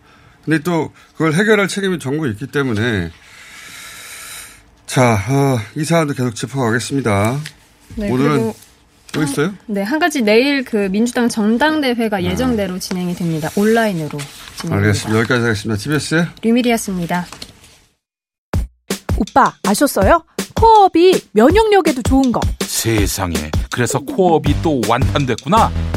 근데 0.45 0.59
또 0.59 0.91
그걸 1.13 1.33
해결할 1.33 1.67
책임이 1.67 1.99
정부에 1.99 2.29
있기 2.31 2.47
때문에 2.47 3.11
자, 4.85 5.13
어, 5.29 5.59
이 5.75 5.83
사안도 5.83 6.13
계속 6.13 6.35
짚어가겠습니다. 6.35 7.37
네, 7.95 8.09
오늘은 8.09 8.53
또 9.11 9.23
있어요? 9.23 9.53
네, 9.65 9.81
한 9.81 9.99
가지 9.99 10.21
내일 10.21 10.63
그 10.63 10.89
민주당 10.89 11.27
전당대회가 11.27 12.17
아. 12.17 12.21
예정대로 12.21 12.79
진행이 12.79 13.15
됩니다. 13.15 13.49
온라인으로 13.55 14.17
진행됩니다. 14.55 14.75
알겠습니다. 14.75 15.19
여기까지 15.19 15.41
하겠습니다. 15.41 15.81
TBS 15.81 16.27
류미리였습니다. 16.43 17.25
오빠 19.17 19.53
아셨어요? 19.67 20.23
코업이 20.53 21.29
면역력에도 21.33 22.01
좋은 22.03 22.31
거. 22.31 22.39
세상에. 22.61 23.51
그래서 23.71 23.99
코업이 23.99 24.61
또 24.61 24.81
완판됐구나. 24.87 25.96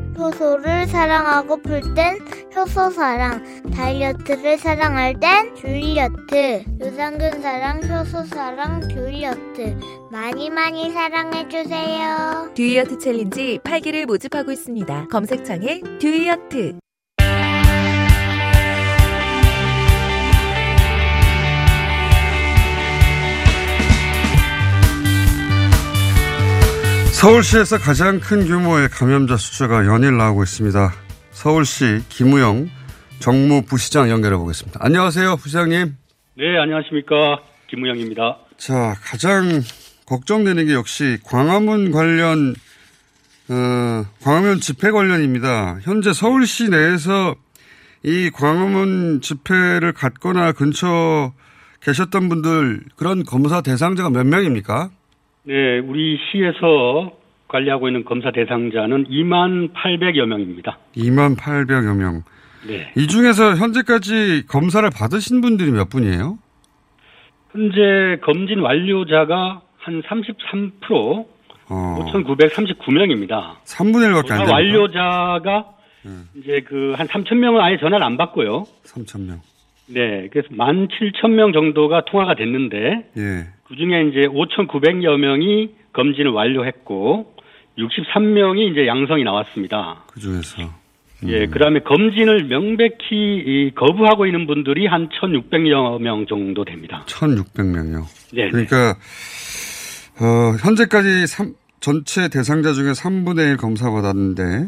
효소를 0.17 0.87
사랑하고플 0.87 1.81
땐 1.93 2.17
효소 2.55 2.91
사랑 2.91 3.43
다이어트를 3.71 4.57
사랑할 4.57 5.19
땐 5.19 5.53
듀이어트 5.55 6.63
유산균 6.79 7.41
사랑 7.41 7.81
효소 7.83 8.25
사랑 8.25 8.87
듀이어트 8.87 9.77
많이 10.11 10.49
많이 10.49 10.91
사랑해주세요. 10.91 12.51
듀이어트 12.53 12.97
챌린지 12.99 13.59
8기를 13.63 14.05
모집하고 14.05 14.51
있습니다. 14.51 15.07
검색창에 15.07 15.81
듀이어트. 15.99 16.77
서울시에서 27.21 27.77
가장 27.77 28.19
큰 28.19 28.47
규모의 28.47 28.89
감염자 28.89 29.37
숫자가 29.37 29.85
연일 29.85 30.17
나오고 30.17 30.41
있습니다. 30.41 30.91
서울시 31.29 32.01
김우영 32.09 32.67
정무부시장 33.19 34.09
연결해 34.09 34.37
보겠습니다. 34.37 34.79
안녕하세요, 34.81 35.35
부시장님. 35.35 35.95
네, 36.39 36.57
안녕하십니까. 36.59 37.43
김우영입니다. 37.69 38.39
자, 38.57 38.95
가장 39.03 39.61
걱정되는 40.07 40.65
게 40.65 40.73
역시 40.73 41.19
광화문 41.23 41.91
관련, 41.91 42.55
어, 43.49 44.03
광화문 44.23 44.59
집회 44.59 44.89
관련입니다. 44.89 45.77
현재 45.83 46.13
서울시 46.13 46.69
내에서 46.69 47.35
이 48.01 48.31
광화문 48.31 49.21
집회를 49.21 49.93
갔거나 49.93 50.53
근처 50.53 51.33
계셨던 51.81 52.29
분들 52.29 52.85
그런 52.95 53.23
검사 53.23 53.61
대상자가 53.61 54.09
몇 54.09 54.25
명입니까? 54.25 54.89
네, 55.43 55.79
우리 55.79 56.17
시에서 56.31 57.11
관리하고 57.47 57.87
있는 57.87 58.05
검사 58.05 58.31
대상자는 58.31 59.05
2만 59.05 59.73
800여 59.73 60.25
명입니다. 60.25 60.77
2만 60.95 61.35
800여 61.37 61.95
명. 61.95 62.23
네. 62.67 62.91
이 62.95 63.07
중에서 63.07 63.55
현재까지 63.55 64.45
검사를 64.47 64.87
받으신 64.89 65.41
분들이 65.41 65.71
몇 65.71 65.89
분이에요? 65.89 66.37
현재 67.51 68.19
검진 68.23 68.59
완료자가 68.59 69.61
한 69.79 70.01
33%, 70.03 71.25
어, 71.69 72.11
5,939명입니다. 72.13 73.55
3분의 73.65 74.11
1밖에 74.13 74.31
안 74.31 74.37
됩니다. 74.37 74.53
완료자가 74.53 75.65
이제 76.35 76.61
그 76.61 76.93
한 76.97 77.07
3,000명은 77.07 77.59
아예 77.59 77.77
전화를 77.77 78.03
안 78.05 78.15
받고요. 78.17 78.65
3,000명. 78.85 79.39
네, 79.87 80.29
그래서 80.31 80.47
17,000명 80.51 81.51
정도가 81.53 82.05
통화가 82.05 82.35
됐는데 82.35 83.09
예. 83.17 83.47
그 83.71 83.77
중에 83.77 84.09
이제 84.09 84.27
5,900여 84.27 85.15
명이 85.17 85.69
검진을 85.93 86.31
완료했고 86.31 87.33
63명이 87.77 88.69
이제 88.69 88.85
양성이 88.85 89.23
나왔습니다. 89.23 90.03
그 90.11 90.19
중에서. 90.19 90.57
예, 91.27 91.45
그다음에 91.45 91.79
검진을 91.79 92.45
명백히 92.49 92.97
이 93.11 93.71
거부하고 93.75 94.25
있는 94.25 94.45
분들이 94.45 94.87
한 94.87 95.07
1,600여 95.07 96.01
명 96.01 96.25
정도 96.27 96.65
됩니다. 96.65 97.05
1,600명이요. 97.07 98.03
네. 98.33 98.49
그러니까, 98.49 98.95
어, 100.19 100.55
현재까지 100.61 101.27
삼- 101.27 101.53
전체 101.79 102.27
대상자 102.27 102.73
중에 102.73 102.91
3분의 102.91 103.51
1 103.51 103.57
검사 103.57 103.89
받았는데, 103.89 104.67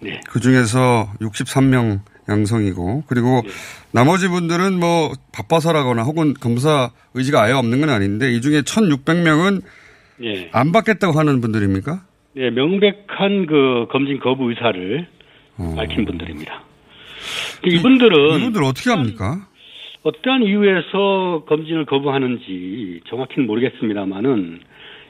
네. 0.00 0.20
그 0.28 0.40
중에서 0.40 1.06
63명 1.20 2.00
양성이고, 2.28 3.04
그리고 3.06 3.42
네. 3.44 3.50
나머지 3.92 4.28
분들은 4.28 4.78
뭐 4.78 5.12
바빠서라거나 5.32 6.02
혹은 6.02 6.34
검사 6.34 6.90
의지가 7.14 7.42
아예 7.42 7.52
없는 7.52 7.80
건 7.80 7.90
아닌데, 7.90 8.32
이 8.32 8.40
중에 8.40 8.60
1,600명은 8.62 9.62
예. 10.22 10.48
안 10.52 10.72
받겠다고 10.72 11.18
하는 11.18 11.40
분들입니까? 11.40 12.02
네, 12.36 12.50
명백한 12.50 13.46
그 13.46 13.86
검진 13.90 14.18
거부 14.20 14.50
의사를 14.50 15.06
어. 15.58 15.74
밝힌 15.76 16.04
분들입니다. 16.04 16.62
이분들은 17.66 18.38
이분들 18.38 18.62
어떻게 18.64 18.90
합니까? 18.90 19.46
어떠한 20.02 20.42
이유에서 20.42 21.44
검진을 21.48 21.86
거부하는지 21.86 23.00
정확히는 23.08 23.46
모르겠습니다만은 23.46 24.60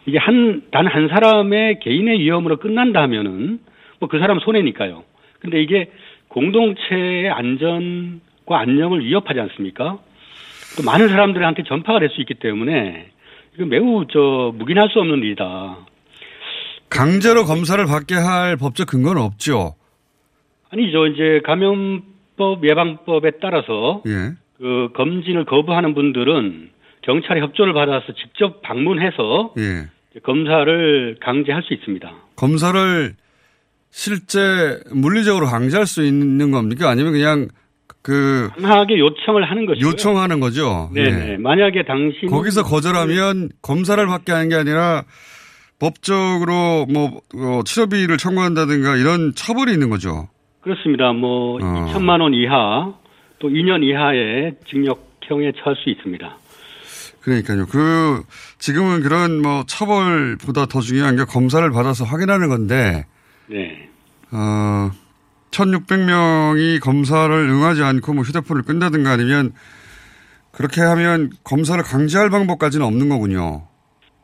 이게 0.06 0.18
한, 0.18 0.62
단 0.70 0.86
한 0.86 1.08
사람의 1.08 1.80
개인의 1.80 2.20
위험으로 2.20 2.58
끝난다면은 2.58 3.58
뭐 4.00 4.08
그 4.08 4.18
사람 4.18 4.38
손해니까요. 4.38 5.02
근데 5.40 5.62
이게 5.62 5.90
공동체의 6.34 7.30
안전과 7.30 8.58
안녕을 8.58 9.04
위협하지 9.04 9.38
않습니까? 9.38 9.98
또 10.76 10.82
많은 10.84 11.08
사람들한테 11.08 11.62
전파가 11.62 12.00
될 12.00 12.10
수 12.10 12.20
있기 12.22 12.34
때문에 12.34 13.06
이거 13.54 13.64
매우 13.66 14.04
저 14.12 14.52
묵인할 14.56 14.88
수 14.90 14.98
없는 14.98 15.18
일이다. 15.18 15.78
강제로 16.90 17.44
검사를 17.44 17.82
받게 17.86 18.16
할 18.16 18.56
법적 18.56 18.88
근거는 18.88 19.22
없죠. 19.22 19.76
아니죠. 20.70 21.06
이제 21.06 21.40
감염법 21.44 22.64
예방법에 22.68 23.32
따라서 23.40 24.02
예. 24.06 24.32
그 24.58 24.88
검진을 24.96 25.44
거부하는 25.44 25.94
분들은 25.94 26.70
경찰의 27.02 27.42
협조를 27.44 27.74
받아서 27.74 28.12
직접 28.14 28.60
방문해서 28.62 29.54
예. 29.58 30.18
검사를 30.22 31.16
강제할 31.20 31.62
수 31.62 31.74
있습니다. 31.74 32.12
검사를 32.34 33.14
실제 33.96 34.80
물리적으로 34.92 35.46
강제할 35.46 35.86
수 35.86 36.04
있는 36.04 36.50
겁니까? 36.50 36.90
아니면 36.90 37.12
그냥 37.12 37.46
그 38.02 38.50
강하게 38.60 38.98
요청을 38.98 39.48
하는 39.48 39.66
것이고요. 39.66 39.88
요청하는 39.88 40.40
거죠? 40.40 40.90
네네. 40.92 41.32
예. 41.32 41.36
만약에 41.36 41.84
당신 41.84 42.28
거기서 42.28 42.64
거절하면 42.64 43.50
검사를 43.62 44.04
받게 44.04 44.32
하는 44.32 44.48
게 44.48 44.56
아니라 44.56 45.04
법적으로 45.78 46.86
뭐 46.92 47.20
어, 47.36 47.60
치료비를 47.64 48.18
청구한다든가 48.18 48.96
이런 48.96 49.32
처벌이 49.36 49.72
있는 49.72 49.90
거죠. 49.90 50.28
그렇습니다. 50.62 51.12
뭐 51.12 51.58
어. 51.62 51.86
2천만 51.92 52.20
원 52.20 52.34
이하 52.34 52.92
또 53.38 53.48
2년 53.48 53.84
이하의 53.84 54.56
징역형에 54.68 55.52
처할 55.62 55.76
수 55.76 55.88
있습니다. 55.88 56.36
그러니까요. 57.20 57.66
그 57.66 58.22
지금은 58.58 59.02
그런 59.02 59.40
뭐 59.40 59.62
처벌보다 59.68 60.66
더 60.66 60.80
중요한 60.80 61.14
게 61.14 61.24
검사를 61.24 61.70
받아서 61.70 62.04
확인하는 62.04 62.48
건데 62.48 63.04
네. 63.46 63.88
어 64.32 64.90
1,600명이 65.50 66.80
검사를 66.80 67.32
응하지 67.32 67.82
않고 67.82 68.14
뭐 68.14 68.24
휴대폰을 68.24 68.62
끈다든가 68.62 69.10
아니면 69.10 69.52
그렇게 70.50 70.80
하면 70.80 71.30
검사를 71.44 71.82
강제할 71.82 72.30
방법까지는 72.30 72.84
없는 72.86 73.08
거군요. 73.08 73.62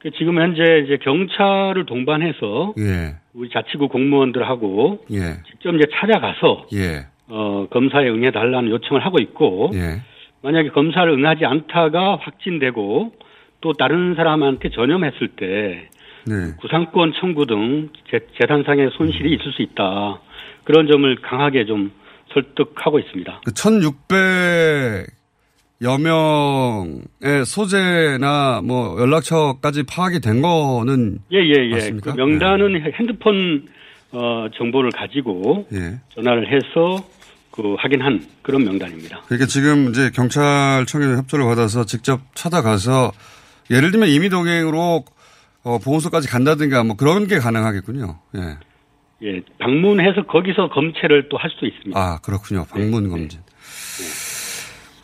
그 0.01 0.11
지금 0.13 0.39
현재 0.39 0.63
이제 0.85 0.97
경찰을 1.03 1.85
동반해서 1.87 2.75
예. 2.79 3.17
우리 3.35 3.51
자치구 3.51 3.89
공무원들하고 3.89 5.05
예. 5.13 5.43
직접 5.51 5.75
이제 5.75 5.85
찾아가서 5.93 6.67
예. 6.75 7.07
어, 7.29 7.67
검사에 7.71 8.09
응해 8.09 8.33
달라는 8.33 8.71
요청을 8.71 9.05
하고 9.05 9.19
있고 9.21 9.71
예. 9.75 10.01
만약에 10.43 10.71
검사를 10.71 11.09
응하지 11.09 11.45
않다가 11.45 12.17
확진되고 12.21 13.13
또 13.61 13.73
다른 13.75 14.15
사람한테 14.15 14.71
전염했을 14.71 15.29
때 15.37 15.89
네. 16.27 16.55
구상권 16.61 17.13
청구 17.21 17.47
등 17.47 17.89
재, 18.11 18.21
재산상의 18.41 18.91
손실이 18.97 19.35
있을 19.35 19.53
수 19.53 19.63
있다. 19.63 20.21
그런 20.65 20.87
점을 20.87 21.15
강하게 21.23 21.65
좀 21.65 21.91
설득하고 22.33 22.99
있습니다. 22.99 23.41
그 23.45 23.53
1,600여 23.53 26.01
명의 26.01 27.45
소재나 27.45 28.61
뭐 28.63 29.01
연락처까지 29.01 29.85
파악이 29.85 30.21
된 30.21 30.43
거는 30.43 31.19
예, 31.33 31.39
예, 31.39 31.69
예. 31.69 31.71
맞습니까? 31.71 32.13
그 32.13 32.17
명단은 32.17 32.81
핸드폰 32.93 33.67
어, 34.13 34.47
정보를 34.57 34.91
가지고 34.91 35.67
예. 35.73 35.99
전화를 36.15 36.53
해서 36.53 37.05
그 37.51 37.75
확인한 37.79 38.25
그런 38.43 38.65
명단입니다. 38.65 39.23
그러니까 39.27 39.47
지금 39.47 39.91
이제 39.91 40.11
경찰청의 40.15 41.17
협조를 41.17 41.45
받아서 41.45 41.85
직접 41.85 42.21
찾아가서 42.35 43.13
예를 43.71 43.91
들면 43.91 44.09
임의동행으로 44.09 45.05
어, 45.63 45.79
보호소까지 45.79 46.29
간다든가 46.29 46.83
뭐 46.85 46.97
그런 46.97 47.27
게 47.27 47.39
가능하겠군요. 47.39 48.19
예. 48.37 48.41
예, 49.23 49.41
방문해서 49.59 50.25
거기서 50.27 50.71
검체를 50.71 51.29
또 51.29 51.37
할 51.37 51.51
수도 51.51 51.67
있습니다. 51.67 51.99
아, 52.01 52.19
그렇군요. 52.23 52.65
방문 52.71 53.11
검진. 53.11 53.41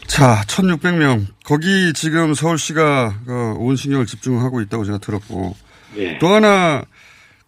자, 0.06 0.40
1,600명. 0.46 1.26
거기 1.44 1.92
지금 1.92 2.32
서울시가 2.32 3.14
어, 3.28 3.54
온 3.58 3.76
신경을 3.76 4.06
집중하고 4.06 4.60
있다고 4.62 4.84
제가 4.84 4.98
들었고. 4.98 5.54
예. 5.98 6.18
또 6.18 6.28
하나 6.28 6.82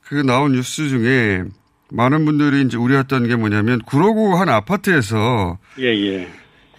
그 0.02 0.14
나온 0.16 0.52
뉴스 0.52 0.88
중에 0.88 1.44
많은 1.90 2.24
분들이 2.26 2.62
이제 2.62 2.76
우려했던 2.76 3.28
게 3.28 3.36
뭐냐면 3.36 3.80
구로구 3.86 4.38
한 4.38 4.48
아파트에서 4.50 5.58
예, 5.78 5.84
예. 5.86 6.28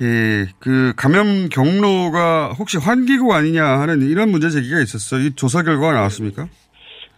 예, 0.02 0.46
그 0.60 0.94
감염 0.96 1.50
경로가 1.50 2.54
혹시 2.58 2.78
환기구 2.78 3.34
아니냐 3.34 3.64
하는 3.64 4.02
이런 4.02 4.30
문제 4.30 4.50
제기가 4.50 4.80
있었어요. 4.80 5.28
이 5.28 5.36
조사 5.36 5.62
결과가 5.64 5.94
나왔습니까? 5.94 6.48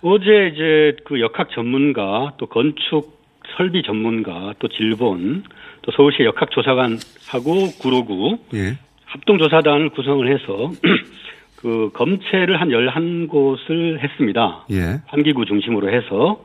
어제 0.01 0.51
이제 0.53 0.97
그 1.05 1.19
역학 1.21 1.49
전문가 1.51 2.33
또 2.37 2.47
건축 2.47 3.21
설비 3.55 3.83
전문가 3.83 4.53
또 4.59 4.67
질본 4.67 5.43
또 5.83 5.91
서울시 5.91 6.23
역학 6.23 6.49
조사관하고 6.51 7.71
구로구 7.79 8.39
예. 8.53 8.77
합동 9.05 9.37
조사단을 9.37 9.89
구성을 9.89 10.27
해서 10.33 10.71
그 11.57 11.91
검체를 11.93 12.59
한 12.59 12.69
11곳을 12.69 13.99
했습니다. 13.99 14.65
예. 14.71 15.01
환기구 15.05 15.45
중심으로 15.45 15.93
해서 15.93 16.43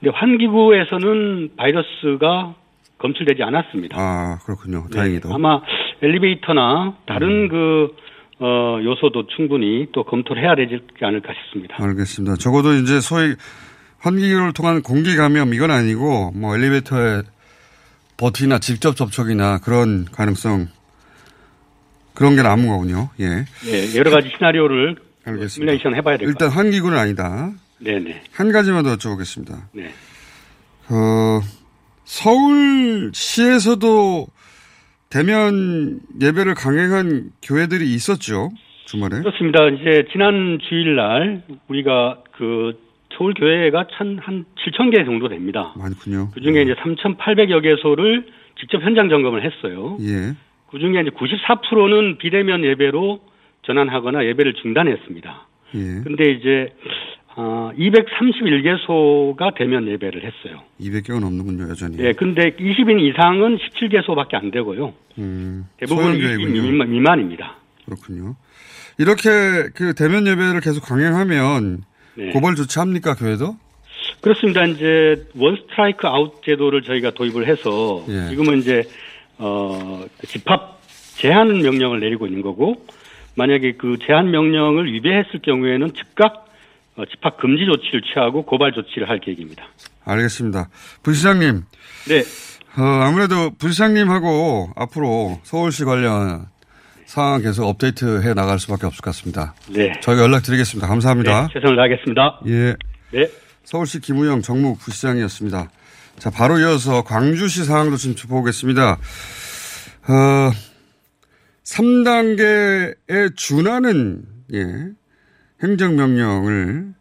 근데 0.00 0.16
환기구에서는 0.16 1.50
바이러스가 1.56 2.54
검출되지 3.04 3.42
않았습니다. 3.42 3.96
아, 3.98 4.38
그렇군요. 4.46 4.86
다행히도. 4.92 5.28
네, 5.28 5.34
아마 5.34 5.60
엘리베이터나 6.02 6.96
다른 7.06 7.48
그 7.48 7.94
어, 8.38 8.78
요소도 8.82 9.26
충분히 9.36 9.86
또 9.92 10.04
검토를 10.04 10.42
해야 10.42 10.54
되지 10.56 10.80
않을까 11.02 11.34
싶습니다. 11.34 11.76
알겠습니다. 11.78 12.36
적어도 12.36 12.72
이제 12.72 13.00
소위 13.00 13.34
환기구를 13.98 14.54
통한 14.54 14.82
공기 14.82 15.16
감염 15.16 15.52
이건 15.52 15.70
아니고 15.70 16.32
뭐 16.34 16.56
엘리베이터에 16.56 17.22
버티나 18.16 18.58
직접 18.58 18.96
접촉이나 18.96 19.58
그런 19.58 20.06
가능성 20.10 20.68
그런 22.14 22.36
게 22.36 22.42
남은 22.42 22.66
거군요. 22.68 23.10
예. 23.20 23.44
예, 23.66 23.98
여러 23.98 24.10
가지 24.10 24.30
시나리오를 24.30 24.96
알겠습니다. 25.26 25.48
시뮬레이션 25.48 25.94
해봐야 25.96 26.16
될것 26.16 26.32
일단. 26.32 26.48
환기구는 26.48 26.96
아니다. 26.96 27.50
네네. 27.80 28.22
한 28.32 28.50
가지만 28.52 28.82
더 28.84 28.96
여쭤보겠습니다. 28.96 29.56
네. 29.72 29.92
어, 30.88 31.40
서울시에서도 32.04 33.82
대면 35.10 36.00
예배를 36.20 36.54
강행한 36.54 37.30
교회들이 37.42 37.92
있었죠. 37.94 38.50
주말에. 38.86 39.20
그렇습니다. 39.20 39.68
이제 39.68 40.06
지난 40.12 40.58
주일날 40.68 41.42
우리가 41.68 42.22
그 42.36 42.78
서울 43.16 43.32
교회가 43.34 43.86
천, 43.96 44.18
한 44.18 44.44
7천 44.56 44.90
개 44.94 45.04
정도 45.04 45.28
됩니다. 45.28 45.72
많군요. 45.76 46.30
그 46.34 46.40
중에 46.40 46.62
이제 46.62 46.74
3,800여 46.74 47.62
개소를 47.62 48.26
직접 48.58 48.82
현장 48.82 49.08
점검을 49.08 49.44
했어요. 49.44 49.96
예. 50.00 50.34
그 50.70 50.78
중에 50.78 51.00
이제 51.00 51.10
94%는 51.10 52.18
비대면 52.18 52.64
예배로 52.64 53.20
전환하거나 53.62 54.24
예배를 54.26 54.54
중단했습니다. 54.54 55.46
예. 55.76 56.02
근데 56.02 56.32
이제 56.32 56.74
어, 57.36 57.72
231개소가 57.76 59.54
대면 59.56 59.88
예배를 59.88 60.22
했어요. 60.22 60.62
200개가 60.80 61.18
넘는군요, 61.20 61.68
여전히. 61.68 61.98
예, 61.98 62.12
근데 62.12 62.50
20인 62.50 63.00
이상은 63.00 63.58
17개소밖에 63.58 64.34
안 64.34 64.50
되고요. 64.50 64.94
음, 65.18 65.66
대부분 65.78 66.04
소형 66.04 66.18
20인 66.18 66.36
교회군요. 66.36 66.62
미만, 66.62 66.90
미만 66.90 67.20
입니다. 67.20 67.56
그렇군요. 67.86 68.36
이렇게 68.98 69.30
그 69.74 69.94
대면 69.94 70.26
예배를 70.26 70.60
계속 70.60 70.84
강행하면 70.84 71.82
네. 72.14 72.30
고발 72.30 72.54
조치합니까, 72.54 73.14
교회도? 73.14 73.56
그렇습니다. 74.20 74.64
이제 74.64 75.26
원 75.36 75.56
스트라이크 75.56 76.06
아웃 76.06 76.42
제도를 76.44 76.82
저희가 76.82 77.10
도입을 77.10 77.46
해서 77.46 78.04
예. 78.08 78.28
지금은 78.30 78.58
이제 78.58 78.84
어그 79.38 80.26
집합 80.28 80.80
제한 81.16 81.60
명령을 81.62 82.00
내리고 82.00 82.26
있는 82.26 82.42
거고 82.42 82.86
만약에 83.36 83.72
그 83.72 83.98
제한 83.98 84.30
명령을 84.30 84.92
위배했을 84.92 85.40
경우에는 85.42 85.92
즉각 85.94 86.43
어, 86.43 86.43
집합 87.10 87.36
금지 87.38 87.64
조치를 87.66 88.02
취하고 88.02 88.44
고발 88.44 88.72
조치를 88.72 89.08
할 89.08 89.18
계획입니다. 89.20 89.64
알겠습니다. 90.04 90.68
부시장님. 91.02 91.62
네. 92.08 92.20
어, 92.76 92.82
아무래도 92.82 93.50
부시장님하고 93.58 94.70
앞으로 94.76 95.40
서울시 95.42 95.84
관련 95.84 96.46
상황 97.06 97.42
계속 97.42 97.66
업데이트 97.66 98.22
해 98.22 98.34
나갈 98.34 98.58
수밖에 98.58 98.86
없을 98.86 99.00
것 99.02 99.10
같습니다. 99.10 99.54
네. 99.70 99.92
저희가 100.00 100.22
연락드리겠습니다. 100.22 100.86
감사합니다. 100.88 101.48
네, 101.48 101.48
최선을 101.52 101.76
다하겠습니다. 101.76 102.40
예. 102.46 102.74
네. 103.12 103.28
서울시 103.64 104.00
김우영 104.00 104.42
정무 104.42 104.76
부시장이었습니다. 104.76 105.70
자, 106.18 106.30
바로 106.30 106.58
이어서 106.58 107.02
광주시 107.02 107.64
상황도 107.64 107.96
좀 107.96 108.14
짚어보겠습니다. 108.14 108.92
어, 108.92 110.50
3단계에 111.64 113.36
준하는, 113.36 114.22
예, 114.52 114.64
행정명령을 115.64 116.92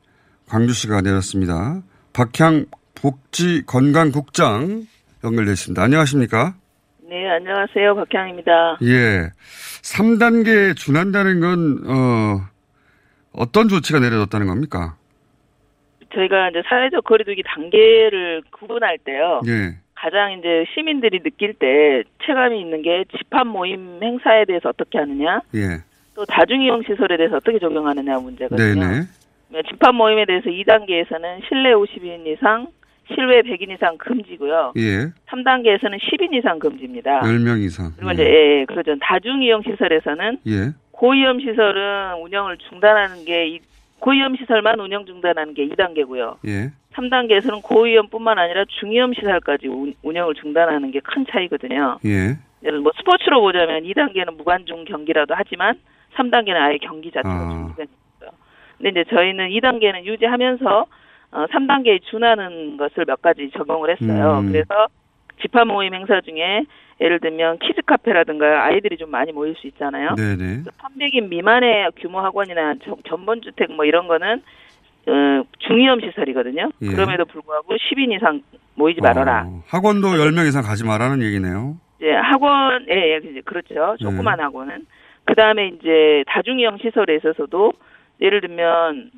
광주시가 0.48 1.02
내렸습니다. 1.02 1.82
박향 2.14 2.66
복지건강국장 2.96 4.84
연결되어 5.24 5.52
있습니다. 5.52 5.82
안녕하십니까? 5.82 6.54
네, 7.10 7.30
안녕하세요. 7.30 7.96
박향입니다. 7.96 8.78
예. 8.84 9.30
3단계에 9.84 10.76
준한다는 10.78 11.42
건, 11.42 11.84
어, 11.86 12.42
어떤 13.34 13.68
조치가 13.68 14.00
내려졌다는 14.00 14.48
겁니까? 14.48 14.96
저희가 16.14 16.50
이제 16.50 16.62
사회적 16.68 17.04
거리두기 17.04 17.44
단계를 17.46 18.44
구분할 18.52 18.98
때요. 19.00 19.42
예. 19.48 19.76
가장 19.96 20.34
이제 20.34 20.66
시민들이 20.74 21.22
느낄 21.22 21.54
때 21.54 22.04
체감이 22.26 22.60
있는 22.60 22.82
게 22.82 23.06
집합 23.18 23.48
모임 23.48 24.00
행사에 24.02 24.46
대해서 24.46 24.70
어떻게 24.70 24.98
하느냐, 25.00 25.42
예. 25.56 25.84
또 26.16 26.26
다중이용 26.26 26.84
시설에 26.84 27.18
대해서 27.18 27.38
어떻게 27.38 27.60
적용하느냐 27.60 28.18
문제거든요. 28.20 28.58
네네. 28.82 29.02
그러면 29.50 29.64
집합 29.70 29.96
모임에 29.96 30.26
대해서 30.26 30.50
2단계에서는 30.50 31.48
실내 31.48 31.74
50인 31.74 32.26
이상, 32.28 32.68
실외 33.14 33.42
100인 33.42 33.72
이상 33.72 33.98
금지고요. 33.98 34.74
예. 34.78 35.08
3단계에서는 35.28 36.00
10인 36.00 36.34
이상 36.34 36.60
금지입니다. 36.60 37.22
10명 37.22 37.62
이상. 37.64 37.92
그리고 37.98 38.12
이제 38.14 38.24
예, 38.24 38.66
그러죠. 38.66 38.96
다중이용 39.02 39.64
시설에서는 39.64 40.38
예. 40.48 40.72
고위험 40.92 41.40
시설은 41.40 42.22
운영을 42.22 42.58
중단하는 42.70 43.26
게 43.26 43.48
이- 43.48 43.60
고위험 44.00 44.36
시설만 44.38 44.80
운영 44.80 45.06
중단하는 45.06 45.54
게 45.54 45.66
2단계고요. 45.68 46.38
예. 46.48 46.72
3단계에서는 46.94 47.64
고위험뿐만 47.64 48.38
아니라 48.38 48.66
중위험 48.80 49.14
시설까지 49.14 49.68
운- 49.68 49.94
운영을 50.04 50.36
중단하는 50.36 50.92
게 50.92 51.00
큰 51.00 51.26
차이거든요. 51.30 51.98
예. 52.06 52.38
예를 52.64 52.80
뭐 52.80 52.92
스포츠로 52.98 53.42
보자면 53.42 53.84
2단계는 53.84 54.38
무관중 54.38 54.86
경기라도 54.86 55.34
하지만 55.36 55.76
3단계는 56.16 56.56
아예 56.56 56.78
경기 56.78 57.12
자체가 57.12 57.30
아. 57.30 57.50
중지되는 57.50 57.92
거죠. 58.20 58.32
근데 58.78 58.90
이제 59.02 59.04
저희는 59.10 59.50
2단계는 59.50 60.06
유지하면서 60.06 60.86
어, 61.32 61.46
3단계에 61.48 62.02
준하는 62.04 62.78
것을 62.78 63.06
몇 63.06 63.22
가지 63.22 63.50
적용을 63.52 63.90
했어요. 63.92 64.40
음. 64.40 64.52
그래서 64.52 64.88
집합 65.42 65.66
모임 65.68 65.94
행사 65.94 66.22
중에 66.22 66.64
예를 67.02 67.20
들면 67.20 67.58
키즈 67.60 67.82
카페라든가 67.82 68.66
아이들이 68.66 68.98
좀 68.98 69.10
많이 69.10 69.32
모일 69.32 69.56
수 69.56 69.66
있잖아요. 69.68 70.14
네네. 70.16 70.64
300인 70.78 71.28
미만의 71.30 71.92
규모 71.98 72.20
학원이나 72.20 72.76
견- 72.84 72.98
견본주택 73.08 73.72
뭐 73.74 73.84
이런 73.86 74.08
거는 74.08 74.42
어, 75.08 75.44
중위험 75.60 76.00
시설이거든요. 76.00 76.70
예. 76.82 76.88
그럼에도 76.88 77.26
불구하고 77.26 77.74
10인 77.76 78.16
이상 78.16 78.42
모이지 78.76 79.02
말아라. 79.02 79.46
어, 79.48 79.64
학원도 79.68 80.08
10명 80.10 80.48
이상 80.48 80.62
가지 80.64 80.86
말라는 80.86 81.22
얘기네요. 81.24 81.76
이제 82.00 82.12
학원, 82.14 82.86
예, 82.90 83.16
예, 83.36 83.42
그렇죠. 83.42 83.98
조그만 84.00 84.40
학원은. 84.40 84.86
그 85.26 85.36
다음에 85.36 85.68
이제 85.68 86.24
다중이용 86.28 86.78
시설에 86.80 87.16
있어서도 87.16 87.74
예를 88.22 88.42
들면 88.42 89.12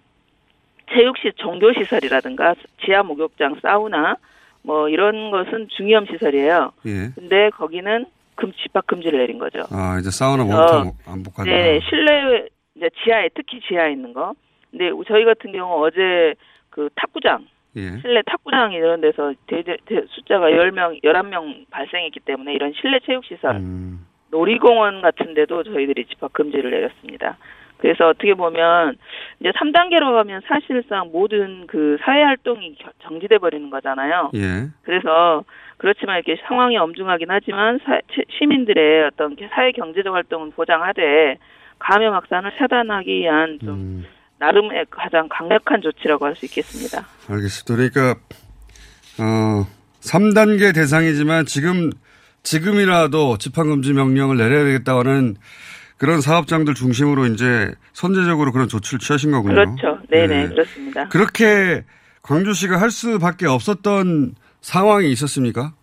체육시 0.93 1.31
종교시설이라든가 1.35 2.55
지하 2.85 3.03
목욕장, 3.03 3.55
사우나 3.61 4.15
뭐 4.61 4.89
이런 4.89 5.31
것은 5.31 5.67
중위험 5.69 6.05
시설이에요. 6.05 6.71
예. 6.85 7.09
근데 7.15 7.49
거기는 7.51 8.05
금 8.35 8.51
집합 8.53 8.85
금지를 8.87 9.19
내린 9.19 9.39
거죠. 9.39 9.59
아, 9.71 9.97
이제 9.99 10.09
사우나 10.11 10.43
목욕탕 10.43 10.91
안 11.07 11.23
복한다. 11.23 11.51
네, 11.51 11.79
실내 11.89 12.47
이제 12.75 12.89
지하에 13.03 13.29
특히 13.33 13.59
지하에 13.67 13.91
있는 13.93 14.13
거. 14.13 14.33
근데 14.71 14.91
저희 15.07 15.23
같은 15.25 15.51
경우 15.51 15.85
어제 15.85 16.35
그 16.69 16.89
탁구장 16.95 17.45
예. 17.77 17.97
실내 18.01 18.21
탁구장 18.25 18.73
이런 18.73 19.01
데서 19.01 19.33
대대, 19.47 19.77
대- 19.85 20.03
숫자가 20.09 20.47
10명, 20.49 21.01
11명 21.03 21.65
발생했기 21.69 22.19
때문에 22.21 22.53
이런 22.53 22.73
실내 22.79 22.99
체육시설, 23.05 23.55
음. 23.55 24.05
놀이공원 24.39 25.01
같은 25.01 25.33
데도 25.33 25.63
저희들이 25.63 26.05
집합 26.07 26.33
금지를 26.33 26.69
내렸습니다. 26.71 27.37
그래서 27.77 28.07
어떻게 28.09 28.33
보면 28.33 28.97
이제 29.39 29.51
3단계로 29.51 30.11
가면 30.13 30.41
사실상 30.47 31.09
모든 31.13 31.67
그 31.67 31.97
사회 32.03 32.21
활동이 32.23 32.75
겨- 32.75 32.91
정지돼 33.03 33.37
버리는 33.37 33.69
거잖아요. 33.69 34.31
예. 34.35 34.67
그래서 34.83 35.43
그렇지만 35.77 36.17
이렇게 36.17 36.41
상황이 36.47 36.77
엄중하긴 36.77 37.27
하지만 37.29 37.79
사- 37.85 37.99
치- 38.13 38.25
시민들의 38.37 39.05
어떤 39.07 39.35
사회 39.53 39.71
경제적 39.71 40.13
활동은 40.13 40.51
보장하되 40.51 41.37
감염 41.79 42.13
확산을 42.13 42.51
차단하기 42.57 43.13
위한 43.19 43.59
좀 43.59 43.69
음. 43.69 44.05
나름의 44.39 44.87
가장 44.89 45.27
강력한 45.29 45.81
조치라고 45.81 46.25
할 46.25 46.35
수 46.35 46.45
있겠습니다. 46.45 47.05
알겠습니다. 47.29 47.73
그러니까, 47.75 48.19
어, 49.19 49.63
3단계 50.01 50.73
대상이지만 50.75 51.45
지금, 51.45 51.89
지금이라도 52.45 53.37
집합금지 53.37 53.91
명령을 53.93 54.37
내려야 54.37 54.63
되겠다는 54.63 55.35
그런 55.97 56.21
사업장들 56.21 56.73
중심으로 56.73 57.25
이제 57.25 57.73
선제적으로 57.93 58.51
그런 58.51 58.67
조치를 58.67 58.99
취하신 58.99 59.31
거군요. 59.31 59.55
그렇죠. 59.55 59.99
네네 60.09 60.27
네. 60.27 60.47
그렇습니다. 60.49 61.07
그렇게 61.09 61.83
광주시가 62.21 62.79
할 62.79 62.91
수밖에 62.91 63.47
없었던 63.47 64.35
상황이 64.61 65.11
있었습니까? 65.11 65.73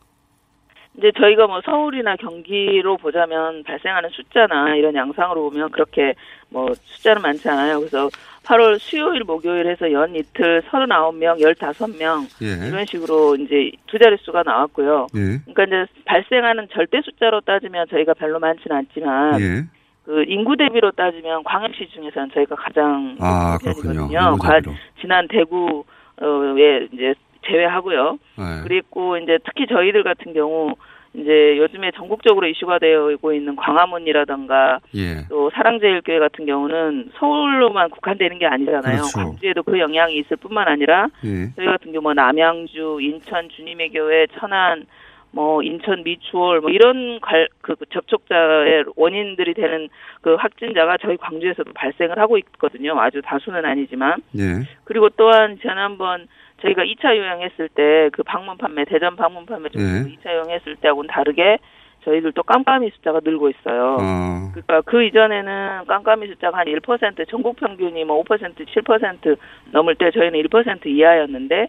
이제 0.98 1.10
저희가 1.18 1.46
뭐 1.46 1.60
서울이나 1.64 2.16
경기로 2.16 2.98
보자면 2.98 3.62
발생하는 3.64 4.10
숫자나 4.10 4.76
이런 4.76 4.94
양상으로 4.94 5.50
보면 5.50 5.70
그렇게 5.70 6.14
뭐 6.50 6.72
숫자는 6.74 7.22
많지 7.22 7.48
않아요. 7.48 7.78
그래서 7.78 8.10
8월 8.44 8.78
수요일 8.78 9.24
목요일 9.24 9.66
해서 9.68 9.90
연 9.92 10.14
이틀 10.14 10.62
39명, 10.62 11.40
15명 11.40 12.26
예. 12.42 12.68
이런 12.68 12.84
식으로 12.86 13.36
이제 13.36 13.70
두 13.86 13.98
자릿수가 13.98 14.42
나왔고요. 14.44 15.06
예. 15.14 15.38
그러니까 15.52 15.64
이제 15.64 15.92
발생하는 16.04 16.68
절대 16.72 17.00
숫자로 17.02 17.40
따지면 17.42 17.86
저희가 17.90 18.14
별로 18.14 18.38
많지는 18.40 18.76
않지만 18.76 19.40
예. 19.40 19.64
그 20.04 20.24
인구 20.26 20.56
대비로 20.56 20.90
따지면 20.92 21.44
광역시 21.44 21.88
중에서는 21.94 22.30
저희가 22.34 22.56
가장 22.56 23.16
아, 23.20 23.56
그렇군요. 23.58 24.08
과-. 24.38 24.60
지난 25.00 25.28
대구에 25.28 26.88
이제 26.92 27.14
제외하고요. 27.46 28.18
네. 28.38 28.44
그리고 28.64 29.16
이제 29.18 29.38
특히 29.44 29.66
저희들 29.66 30.02
같은 30.02 30.32
경우 30.32 30.74
이제 31.14 31.58
요즘에 31.58 31.90
전국적으로 31.94 32.46
이슈가 32.46 32.78
되고 32.78 33.32
있는 33.32 33.54
광화문이라던가 33.54 34.80
예. 34.94 35.26
또 35.28 35.50
사랑제일교회 35.50 36.18
같은 36.18 36.46
경우는 36.46 37.10
서울로만 37.18 37.90
국한되는 37.90 38.38
게 38.38 38.46
아니잖아요. 38.46 39.02
그렇죠. 39.02 39.18
광주에도 39.18 39.62
그 39.62 39.78
영향이 39.78 40.16
있을 40.16 40.38
뿐만 40.38 40.68
아니라 40.68 41.08
예. 41.24 41.52
저희 41.54 41.66
같은 41.66 41.92
경우 41.92 42.02
뭐 42.02 42.14
남양주, 42.14 42.98
인천 43.02 43.50
주님의 43.50 43.90
교회, 43.90 44.26
천안, 44.38 44.86
뭐 45.32 45.62
인천 45.62 46.02
미추홀 46.02 46.60
뭐 46.60 46.70
이런 46.70 47.20
갈, 47.20 47.48
그 47.60 47.74
접촉자의 47.90 48.84
원인들이 48.96 49.54
되는 49.54 49.88
그 50.20 50.34
확진자가 50.34 50.98
저희 50.98 51.16
광주에서도 51.16 51.72
발생을 51.74 52.18
하고 52.18 52.38
있거든요. 52.38 52.98
아주 52.98 53.20
다수는 53.22 53.64
아니지만 53.64 54.22
예. 54.38 54.66
그리고 54.84 55.08
또한 55.10 55.58
지난번 55.60 56.26
저희가 56.62 56.82
2차 56.84 57.16
요양했을 57.16 57.68
때 57.70 58.08
그 58.12 58.22
방문 58.22 58.56
판매 58.56 58.84
대전 58.84 59.16
방문 59.16 59.46
판매 59.46 59.68
중 59.70 59.80
예. 59.80 59.84
2차 60.16 60.32
요양했을 60.32 60.76
때하고는 60.76 61.08
다르게 61.08 61.58
저희들도 62.04 62.42
깜깜이 62.42 62.90
숫자가 62.90 63.20
늘고 63.22 63.48
있어요. 63.50 63.96
어. 64.00 64.50
그러니까 64.52 64.80
그 64.82 65.04
이전에는 65.04 65.84
깜깜이 65.86 66.26
숫자가 66.28 66.58
한 66.58 66.66
1% 66.66 67.28
전국 67.28 67.56
평균이 67.56 68.04
뭐 68.04 68.22
5% 68.24 68.54
7% 68.66 69.36
넘을 69.72 69.94
때 69.94 70.10
저희는 70.10 70.42
1% 70.42 70.86
이하였는데 70.86 71.68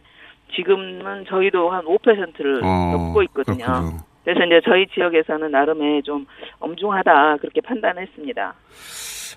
지금은 0.56 1.26
저희도 1.28 1.70
한 1.70 1.86
5%를 1.86 2.64
어, 2.64 2.92
넘고 2.94 3.22
있거든요. 3.24 3.66
그렇군요. 3.66 3.98
그래서 4.24 4.46
이제 4.46 4.62
저희 4.64 4.88
지역에서는 4.88 5.52
나름의 5.52 6.04
좀 6.04 6.26
엄중하다 6.60 7.38
그렇게 7.38 7.62
판단했습니다. 7.62 8.54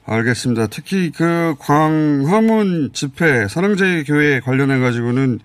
알겠습니다. 0.07 0.69
특히 0.69 1.11
그 1.11 1.55
광화문 1.59 2.93
집회 2.93 3.49
사랑제일 3.49 4.05
교회 4.05 4.41
관련해 4.41 4.79
가지고는 4.79 5.39